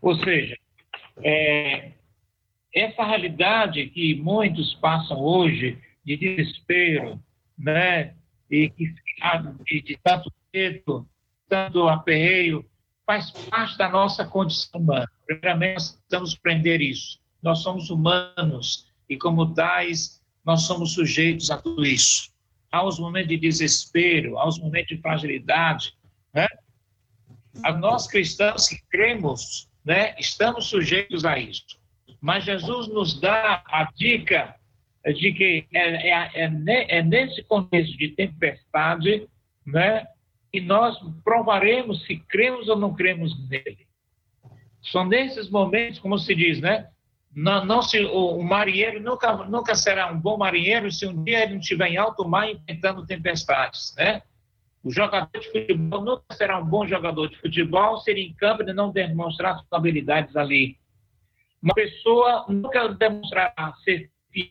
[0.00, 0.56] Ou seja,
[1.22, 1.92] é,
[2.74, 7.22] essa realidade que muitos passam hoje de desespero,
[7.58, 8.14] né,
[8.50, 11.08] e de, de tanto medo,
[11.48, 12.68] tanto aperreio,
[13.06, 15.10] faz parte da nossa condição humana.
[15.26, 17.20] Primeiramente, nós precisamos prender isso.
[17.42, 22.30] Nós somos humanos e, como tais, nós somos sujeitos a tudo isso.
[22.70, 25.92] Há os momentos de desespero, há os momentos de fragilidade,
[26.32, 26.46] né?
[27.64, 31.79] A nós cristãos que cremos né, estamos sujeitos a isso.
[32.20, 34.54] Mas Jesus nos dá a dica
[35.04, 39.26] de que é, é, é, é nesse contexto de tempestade
[39.66, 40.06] né,
[40.52, 43.86] que nós provaremos se cremos ou não cremos nele.
[44.82, 46.88] São nesses momentos, como se diz, né?
[47.32, 51.52] Não, se, o, o, marinheiro nunca, nunca será um bom marinheiro se um dia ele
[51.52, 54.22] não estiver em alto mar enfrentando tempestades, né?
[54.82, 58.62] O jogador de futebol nunca será um bom jogador de futebol se ele em campo
[58.62, 60.76] ele não demonstrar suas habilidades ali.
[61.62, 64.48] Uma pessoa nunca demonstrará ser fiel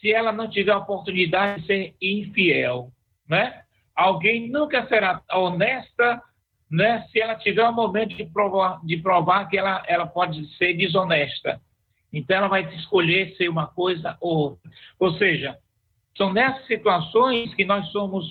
[0.00, 2.92] se ela não tiver a oportunidade de ser infiel,
[3.28, 3.62] né?
[3.94, 6.22] Alguém nunca será honesta,
[6.70, 7.06] né?
[7.10, 10.74] Se ela tiver o um momento de provar, de provar que ela, ela pode ser
[10.74, 11.60] desonesta.
[12.12, 14.70] Então ela vai escolher ser uma coisa ou outra.
[14.98, 15.58] Ou seja,
[16.16, 18.24] são nessas situações que nós somos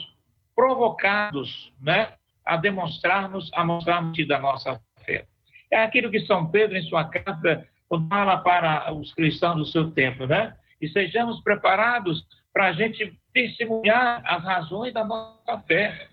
[0.55, 2.13] provocados né,
[2.45, 5.26] a demonstrarmos, a mostrarmos da nossa fé.
[5.72, 7.68] É aquilo que São Pedro, em sua carta,
[8.07, 10.55] fala para os cristãos do seu tempo, né?
[10.81, 16.09] E sejamos preparados para a gente testemunhar as razões da nossa fé,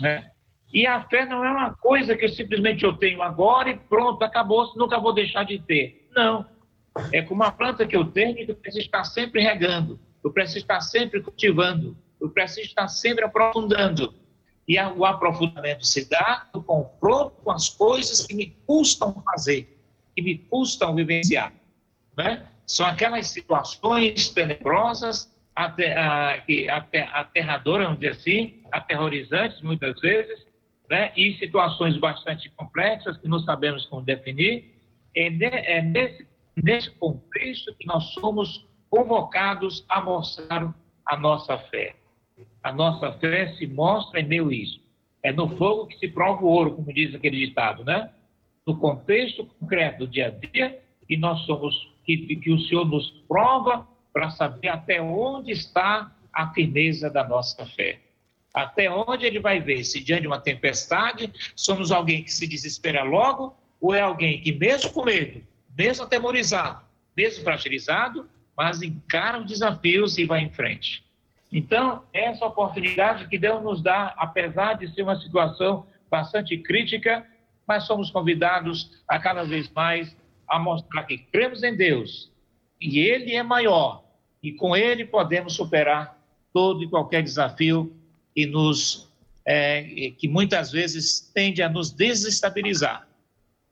[0.00, 0.30] né?
[0.72, 4.72] E a fé não é uma coisa que simplesmente eu tenho agora e pronto, acabou,
[4.76, 6.08] nunca vou deixar de ter.
[6.14, 6.44] Não.
[7.12, 10.58] É como uma planta que eu tenho e eu preciso estar sempre regando, eu preciso
[10.58, 14.14] estar sempre cultivando, eu preciso estar sempre aprofundando.
[14.66, 19.73] E o aprofundamento se dá no confronto com as coisas que me custam fazer,
[20.14, 21.52] que me custam vivenciar.
[22.16, 22.46] Né?
[22.66, 30.46] São aquelas situações tenebrosas, aterradoras, vamos dizer assim, aterrorizantes muitas vezes,
[30.88, 31.12] né?
[31.16, 34.72] e situações bastante complexas que não sabemos como definir.
[35.14, 35.26] É,
[35.76, 36.26] é nesse,
[36.62, 40.74] nesse contexto que nós somos convocados a mostrar
[41.06, 41.94] a nossa fé.
[42.62, 44.80] A nossa fé se mostra em meio a isso.
[45.22, 48.10] É no fogo que se prova o ouro, como diz aquele ditado, né?
[48.66, 53.10] No contexto concreto do dia a dia, que nós somos, que, que o Senhor nos
[53.28, 58.00] prova para saber até onde está a firmeza da nossa fé.
[58.54, 63.02] Até onde ele vai ver se diante de uma tempestade somos alguém que se desespera
[63.02, 65.42] logo ou é alguém que, mesmo com medo,
[65.76, 66.84] mesmo atemorizado,
[67.16, 71.04] mesmo fragilizado, mas encara os desafios e vai em frente.
[71.52, 77.26] Então, essa oportunidade que Deus nos dá, apesar de ser uma situação bastante crítica,
[77.66, 80.16] mas somos convidados a cada vez mais
[80.48, 82.30] a mostrar que cremos em Deus
[82.80, 84.04] e Ele é maior
[84.42, 86.18] e com Ele podemos superar
[86.52, 87.94] todo e qualquer desafio
[88.34, 89.08] que nos
[89.46, 93.06] é, que muitas vezes tende a nos desestabilizar,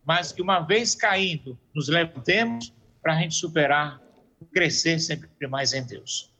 [0.05, 2.73] mas que uma vez caindo nos levantemos
[3.03, 4.01] para a gente superar,
[4.53, 6.31] crescer sempre mais em Deus.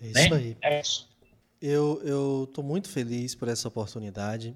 [0.00, 0.36] É isso né?
[0.36, 0.56] aí.
[0.62, 1.08] É isso.
[1.60, 4.54] Eu estou muito feliz por essa oportunidade.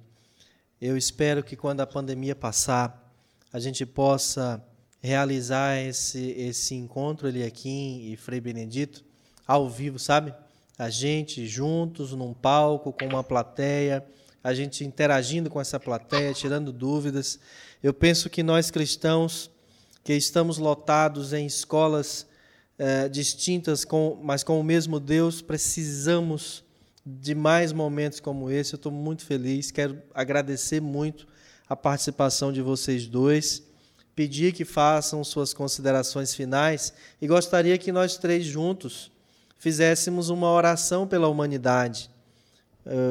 [0.81, 3.13] Eu espero que quando a pandemia passar,
[3.53, 4.65] a gente possa
[5.01, 9.05] realizar esse, esse encontro Eliakim e Frei Benedito
[9.45, 10.33] ao vivo, sabe?
[10.79, 14.07] A gente juntos num palco com uma plateia,
[14.43, 17.41] a gente interagindo com essa plateia, tirando dúvidas.
[17.83, 19.51] Eu penso que nós cristãos
[20.05, 22.25] que estamos lotados em escolas
[22.79, 26.63] eh, distintas, com, mas com o mesmo Deus, precisamos
[27.21, 28.75] de mais momentos como esse.
[28.75, 31.27] Eu estou muito feliz, quero agradecer muito
[31.69, 33.63] a participação de vocês dois,
[34.15, 39.11] pedir que façam suas considerações finais e gostaria que nós três juntos
[39.57, 42.11] fizéssemos uma oração pela humanidade.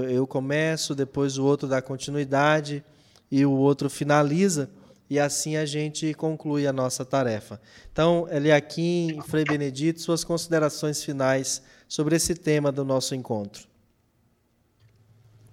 [0.09, 2.83] Eu começo, depois o outro dá continuidade
[3.31, 4.69] e o outro finaliza,
[5.09, 7.61] e assim a gente conclui a nossa tarefa.
[7.91, 13.67] Então, Eliakim Frei Benedito, suas considerações finais sobre esse tema do nosso encontro.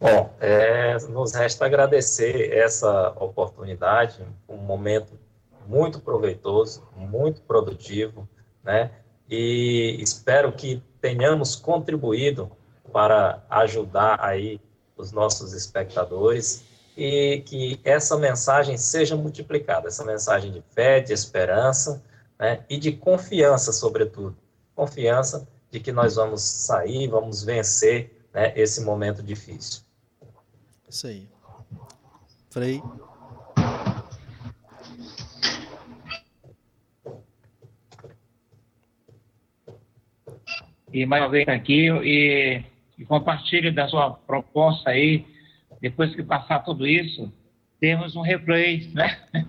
[0.05, 5.18] Bom, é, nos resta agradecer essa oportunidade, um momento
[5.66, 8.28] muito proveitoso, muito produtivo,
[8.62, 8.90] né?
[9.30, 12.52] E espero que tenhamos contribuído
[12.92, 14.61] para ajudar aí
[14.94, 16.62] os nossos espectadores
[16.94, 22.05] e que essa mensagem seja multiplicada, essa mensagem de fé, de esperança,
[22.38, 22.62] né?
[22.68, 24.36] E de confiança, sobretudo,
[24.76, 29.84] confiança de que nós vamos sair, vamos vencer né, esse momento difícil.
[30.95, 31.28] Isso aí.
[32.53, 32.80] Frei.
[40.92, 42.62] E mais uma vez aqui e,
[42.97, 45.26] e compartilhe da sua proposta aí.
[45.80, 47.32] Depois que passar tudo isso,
[47.80, 49.20] temos um replay, né?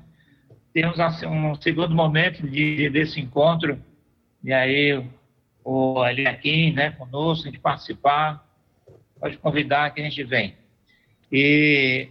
[0.74, 3.80] Temos assim, um segundo momento de, desse encontro.
[4.44, 5.08] E aí,
[5.64, 8.44] o aqui, né, conosco, de participar,
[9.20, 10.65] pode convidar que a gente vem.
[11.38, 12.08] E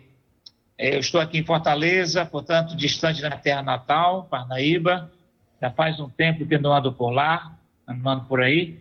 [0.77, 5.11] é, eu estou aqui em Fortaleza, portanto, distante da terra natal, Parnaíba.
[5.62, 7.59] Já faz um tempo que não ando por lá,
[7.89, 8.79] andando por aí.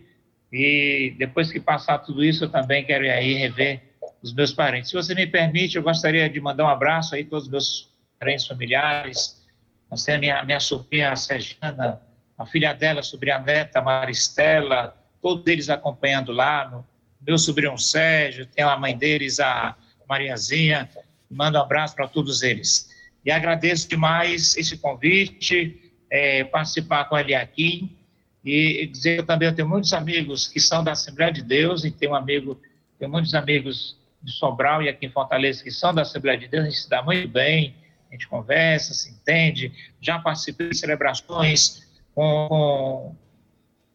[0.52, 3.84] E depois que passar tudo isso, eu também quero ir aí rever
[4.22, 4.90] os meus parentes.
[4.90, 7.90] Se você me permite, eu gostaria de mandar um abraço aí a todos os meus
[8.20, 9.42] parentes familiares.
[9.88, 12.02] Temos a minha, minha sobrinha, a Sergiana,
[12.38, 16.84] a filha dela, a sobrinha neta, a Maristela, todos eles acompanhando lá.
[17.26, 19.78] Meu sobrinho Sérgio, tem a mãe deles, a
[20.14, 20.88] Mariazinha,
[21.30, 22.90] mando um abraço para todos eles.
[23.26, 27.98] E agradeço demais esse convite, é, participar com ele aqui,
[28.46, 31.90] e dizer que também eu tenho muitos amigos que são da Assembleia de Deus, e
[31.90, 32.62] tenho um amigo,
[33.00, 36.64] tenho muitos amigos de Sobral e aqui em Fortaleza que são da Assembleia de Deus,
[36.64, 37.76] a gente se dá muito bem,
[38.10, 43.16] a gente conversa, se entende, já participei de celebrações com, com,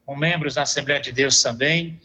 [0.05, 1.99] com membros da Assembleia de Deus também,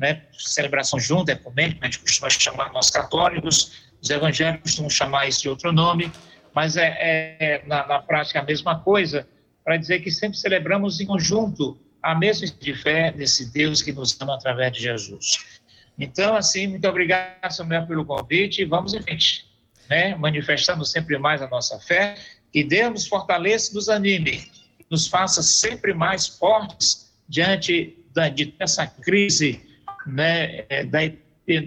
[0.00, 5.42] né, celebração junta, ecumênica, a gente costuma chamar nós católicos, os evangélicos costumam chamar isso
[5.42, 6.10] de outro nome,
[6.54, 9.28] mas é, é, é na, na, prática a mesma coisa,
[9.62, 14.18] para dizer que sempre celebramos em conjunto a mesma de fé desse Deus que nos
[14.18, 15.60] ama através de Jesus.
[15.98, 18.62] Então, assim, muito obrigado, Samuel, pelo convite.
[18.62, 19.44] E vamos em frente,
[19.88, 22.16] né, manifestando sempre mais a nossa fé,
[22.50, 24.50] que Deus nos fortaleça e nos anime,
[24.90, 29.69] nos faça sempre mais fortes diante da, de essa crise
[30.06, 31.00] né, é, da,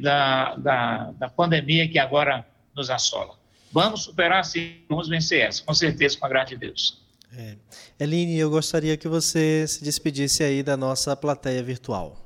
[0.01, 3.36] da, da, da pandemia que agora nos assola.
[3.71, 7.03] Vamos superar sim, vamos vencer essa, com certeza, com a graça de Deus.
[7.35, 7.55] É.
[7.99, 12.19] Eline, eu gostaria que você se despedisse aí da nossa plateia virtual.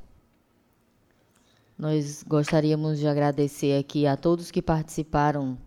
[1.78, 5.58] Nós gostaríamos de agradecer aqui a todos que participaram,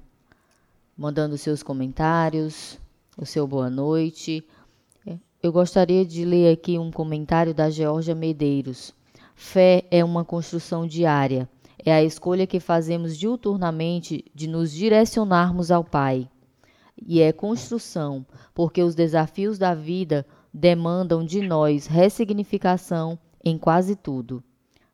[0.97, 2.79] mandando seus comentários,
[3.17, 4.45] o seu boa noite.
[5.43, 8.93] Eu gostaria de ler aqui um comentário da Georgia Medeiros.
[9.43, 11.49] Fé é uma construção diária.
[11.83, 16.29] É a escolha que fazemos diuturnamente de nos direcionarmos ao Pai.
[16.95, 24.45] E é construção, porque os desafios da vida demandam de nós ressignificação em quase tudo.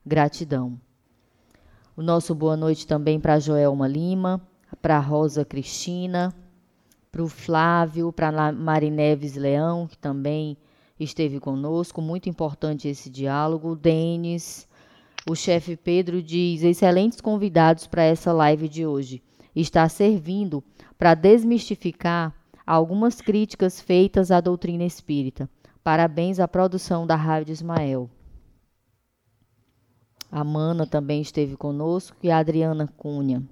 [0.06, 0.80] Gratidão.
[1.96, 4.40] O nosso boa noite também para Joelma Lima,
[4.80, 6.32] para Rosa Cristina,
[7.10, 10.56] para o Flávio, para Marineves Leão, que também
[10.98, 12.00] esteve conosco.
[12.00, 13.76] Muito importante esse diálogo.
[13.76, 14.68] Denis,
[15.28, 19.22] o chefe Pedro diz: excelentes convidados para essa live de hoje.
[19.54, 20.62] Está servindo
[20.98, 22.34] para desmistificar
[22.66, 25.48] algumas críticas feitas à doutrina espírita.
[25.82, 28.10] Parabéns à produção da Rádio Ismael.
[30.30, 33.42] A Mana também esteve conosco e a Adriana Cunha.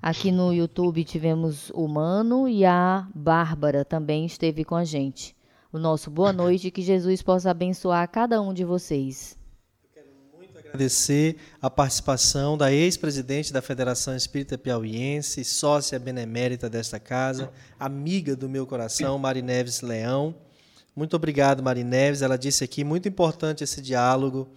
[0.00, 5.36] Aqui no YouTube tivemos o Mano e a Bárbara também esteve com a gente
[5.72, 9.38] o nosso boa noite e que Jesus possa abençoar cada um de vocês.
[9.82, 17.00] Eu quero muito agradecer a participação da ex-presidente da Federação Espírita Piauiense, sócia benemérita desta
[17.00, 17.50] casa,
[17.80, 20.34] amiga do meu coração, Mari Neves Leão.
[20.94, 22.20] Muito obrigado, Mari Neves.
[22.20, 24.50] Ela disse aqui, muito importante esse diálogo.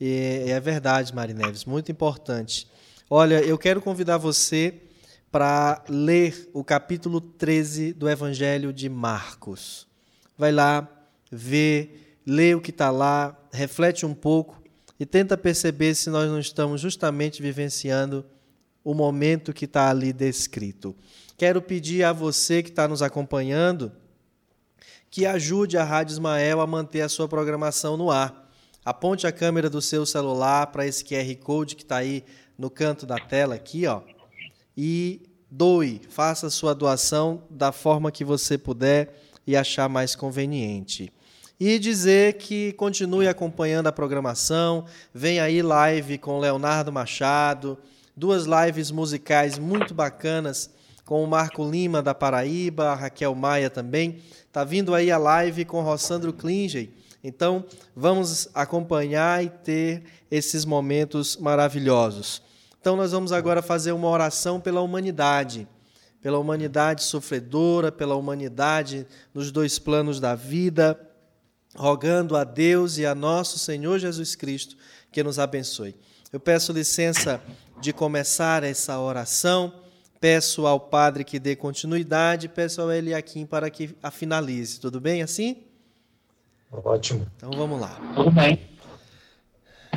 [0.00, 2.68] E é verdade, Mari Neves, muito importante.
[3.10, 4.82] Olha, eu quero convidar você
[5.32, 9.89] para ler o capítulo 13 do Evangelho de Marcos.
[10.40, 10.88] Vai lá,
[11.30, 11.90] vê,
[12.24, 14.58] lê o que está lá, reflete um pouco
[14.98, 18.24] e tenta perceber se nós não estamos justamente vivenciando
[18.82, 20.96] o momento que está ali descrito.
[21.36, 23.92] Quero pedir a você que está nos acompanhando
[25.10, 28.50] que ajude a Rádio Ismael a manter a sua programação no ar.
[28.82, 32.24] Aponte a câmera do seu celular para esse QR Code que está aí
[32.56, 34.00] no canto da tela aqui, ó,
[34.74, 41.12] e doe, faça a sua doação da forma que você puder e achar mais conveniente
[41.60, 44.86] e dizer que continue acompanhando a programação.
[45.12, 47.76] Vem aí live com Leonardo Machado,
[48.16, 50.70] duas lives musicais muito bacanas
[51.04, 54.22] com o Marco Lima da Paraíba, a Raquel Maia também.
[54.50, 56.88] Tá vindo aí a live com Rossandro Klinger.
[57.22, 57.64] Então,
[57.94, 62.40] vamos acompanhar e ter esses momentos maravilhosos.
[62.80, 65.68] Então, nós vamos agora fazer uma oração pela humanidade,
[66.20, 70.98] pela humanidade sofredora, pela humanidade nos dois planos da vida
[71.76, 74.76] rogando a Deus e a nosso Senhor Jesus Cristo
[75.12, 75.94] que nos abençoe.
[76.32, 77.42] Eu peço licença
[77.80, 79.72] de começar essa oração,
[80.20, 84.78] peço ao Padre que dê continuidade, peço ao Eliakim para que a finalize.
[84.78, 85.64] Tudo bem assim?
[86.70, 87.26] Ótimo.
[87.36, 87.98] Então vamos lá.
[88.14, 88.68] Tudo bem.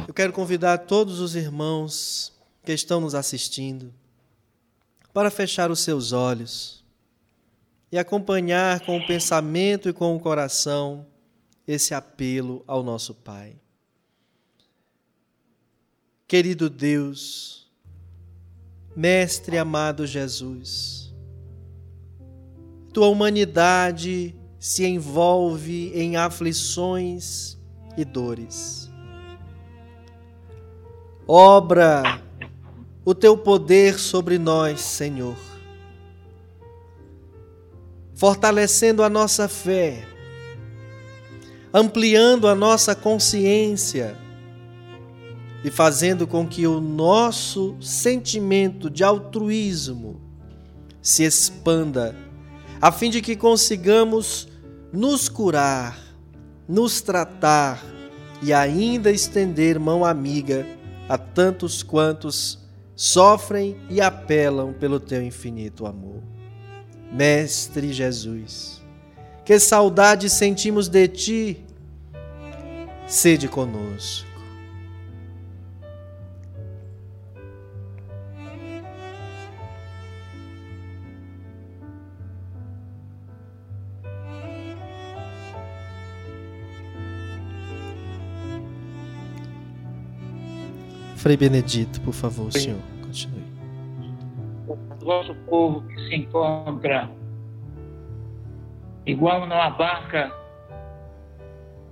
[0.08, 2.34] Eu quero convidar todos os irmãos
[2.64, 3.94] que estão nos assistindo
[5.14, 6.84] para fechar os seus olhos
[7.92, 11.06] e acompanhar com o pensamento e com o coração
[11.68, 13.56] esse apelo ao nosso Pai.
[16.28, 17.72] Querido Deus,
[18.96, 21.14] Mestre amado Jesus,
[22.92, 27.58] tua humanidade se envolve em aflições
[27.98, 28.90] e dores.
[31.28, 32.22] Obra
[33.06, 35.38] o teu poder sobre nós, Senhor,
[38.16, 40.14] fortalecendo a nossa fé
[41.74, 44.16] ampliando a nossa consciência
[45.64, 50.22] e fazendo com que o nosso sentimento de altruísmo
[51.02, 52.16] se expanda,
[52.80, 54.48] a fim de que consigamos
[54.92, 55.98] nos curar,
[56.68, 57.84] nos tratar
[58.44, 60.68] e ainda estender mão amiga
[61.10, 62.60] a tantos quantos
[63.04, 66.24] sofrem e apelam pelo teu infinito amor.
[67.12, 68.82] Mestre Jesus,
[69.44, 71.66] que saudade sentimos de ti,
[73.06, 74.33] sede conosco.
[91.24, 93.46] Frei Benedito, por favor, senhor, continue.
[94.68, 94.76] O
[95.06, 97.10] vosso povo que se encontra
[99.06, 100.30] igual numa barca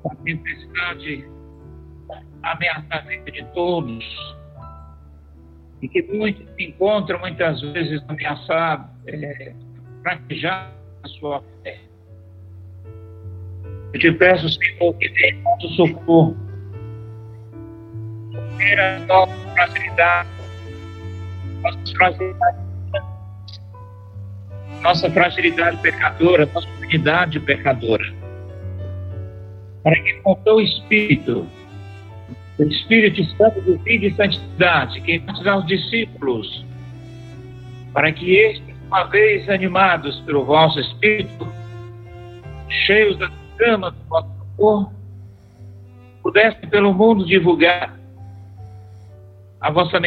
[0.03, 1.25] a tempestade
[2.43, 4.03] ameaça a vida de todos
[5.81, 9.53] e que muitos se encontram muitas vezes ameaçados, é,
[10.01, 11.79] fraquejar a sua fé.
[13.93, 16.50] Eu te peço, Senhor, que dê nosso socorro,
[18.61, 20.29] supera a nossa fragilidade,
[24.81, 28.13] nossa fragilidade, pecadora, nossa humanidade pecadora.
[29.83, 31.47] Para que com teu Espírito,
[32.59, 36.65] o Espírito Santo do Filho de Santidade, que batizar os discípulos,
[37.93, 41.51] para que estes, uma vez animados pelo vosso Espírito,
[42.85, 44.29] cheios da chama do vosso
[44.59, 44.91] amor,
[46.21, 48.00] pudessem pelo mundo divulgar
[49.61, 49.99] a vossa.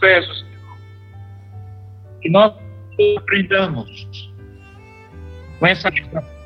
[0.00, 0.78] Peço, Senhor,
[2.20, 2.52] que nós
[3.18, 4.32] aprendamos
[5.58, 6.36] com essa mensagem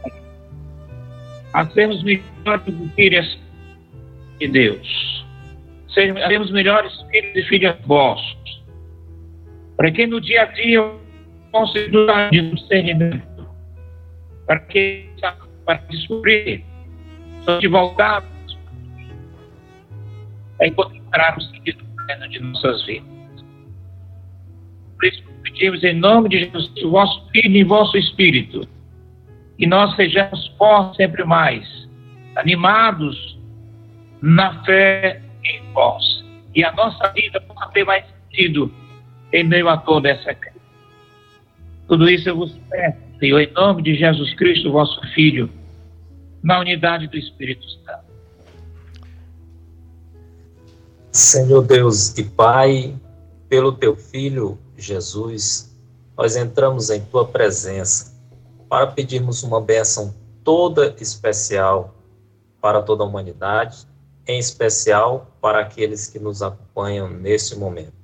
[1.53, 3.39] a sermos melhores filhas
[4.39, 5.27] de Deus,
[5.89, 8.63] sermos melhores filhos e filhas vossos,
[9.77, 10.93] para que no dia a dia
[11.51, 13.49] consiga de discernimento,
[14.47, 15.11] para que
[15.65, 16.65] para descobrir,
[17.61, 18.40] de voltarmos
[20.61, 23.09] a encontrar o sentido pleno de nossas vidas.
[24.97, 28.69] Por isso pedimos em nome de Jesus, o vosso Filho e vosso Espírito,
[29.59, 31.66] que nós sejamos fortes sempre mais,
[32.37, 33.39] animados
[34.23, 36.24] na fé em vós.
[36.55, 38.73] E a nossa vida possa ter mais sentido
[39.32, 40.61] em meio a toda essa crise.
[41.89, 45.51] Tudo isso eu vos peço, Senhor, em nome de Jesus Cristo, vosso Filho,
[46.43, 48.10] na unidade do Espírito Santo.
[51.12, 52.97] Senhor Deus e Pai,
[53.49, 55.77] pelo teu Filho Jesus,
[56.16, 58.15] nós entramos em tua presença
[58.69, 60.15] para pedirmos uma bênção
[60.45, 61.97] toda especial
[62.61, 63.89] para toda a humanidade,
[64.24, 67.95] em especial para aqueles que nos acompanham nesse momento.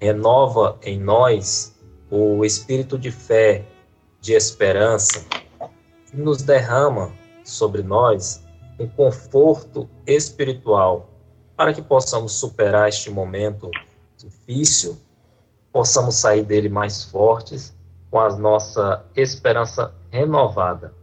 [0.00, 1.74] Renova em nós
[2.08, 3.64] o espírito de fé,
[4.20, 5.26] de esperança,
[6.06, 7.12] que nos derrama
[7.42, 8.40] sobre nós
[8.78, 11.09] um conforto espiritual
[11.60, 13.70] para que possamos superar este momento
[14.16, 14.96] difícil,
[15.70, 17.76] possamos sair dele mais fortes,
[18.10, 20.94] com a nossa esperança renovada.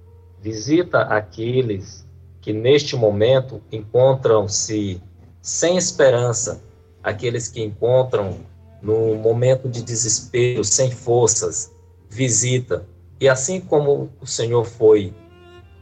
[0.42, 2.08] Visita aqueles
[2.42, 5.00] que neste momento encontram-se
[5.44, 6.60] sem esperança,
[7.04, 8.40] aqueles que encontram
[8.82, 11.72] no momento de desespero, sem forças,
[12.10, 12.84] visita.
[13.20, 15.14] E assim como o Senhor foi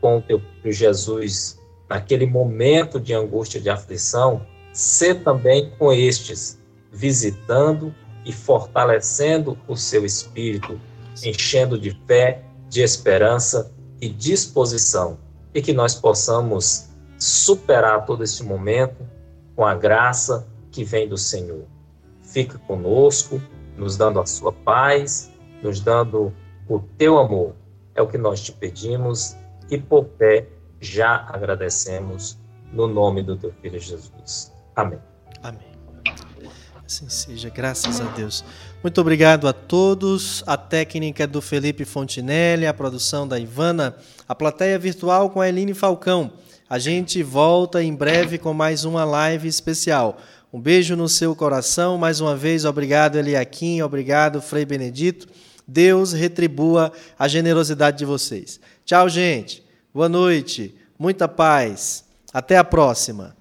[0.02, 1.58] com o teu Jesus
[1.90, 4.46] naquele momento de angústia, de aflição,
[4.78, 6.60] ser também com estes,
[6.92, 7.94] visitando
[8.26, 10.80] e fortalecendo o seu espírito,
[11.24, 13.72] enchendo de fé, de esperança
[14.02, 15.18] e disposição,
[15.54, 19.08] e que nós possamos superar todo esse momento
[19.56, 21.66] com a graça que vem do Senhor
[22.36, 23.42] fica conosco,
[23.78, 25.32] nos dando a sua paz,
[25.64, 26.34] nos dando
[26.68, 27.56] o teu amor.
[27.94, 29.38] É o que nós te pedimos
[29.70, 30.48] e por pé
[30.82, 32.38] já agradecemos
[32.74, 34.52] no nome do teu filho Jesus.
[34.76, 35.00] Amém.
[35.42, 35.76] Amém.
[36.86, 38.44] Assim seja, graças a Deus.
[38.84, 40.44] Muito obrigado a todos.
[40.46, 43.96] A técnica do Felipe Fontinelli, a produção da Ivana,
[44.28, 46.34] a plateia virtual com a Eline Falcão.
[46.70, 50.18] A gente volta em breve com mais uma live especial.
[50.54, 51.98] Um beijo no seu coração.
[51.98, 53.82] Mais uma vez, obrigado, Eliakim.
[53.82, 55.28] Obrigado, Frei Benedito.
[55.68, 58.60] Deus retribua a generosidade de vocês.
[58.86, 59.66] Tchau, gente.
[59.94, 60.76] Boa noite.
[60.98, 62.06] Muita paz.
[62.32, 63.36] Até a próxima.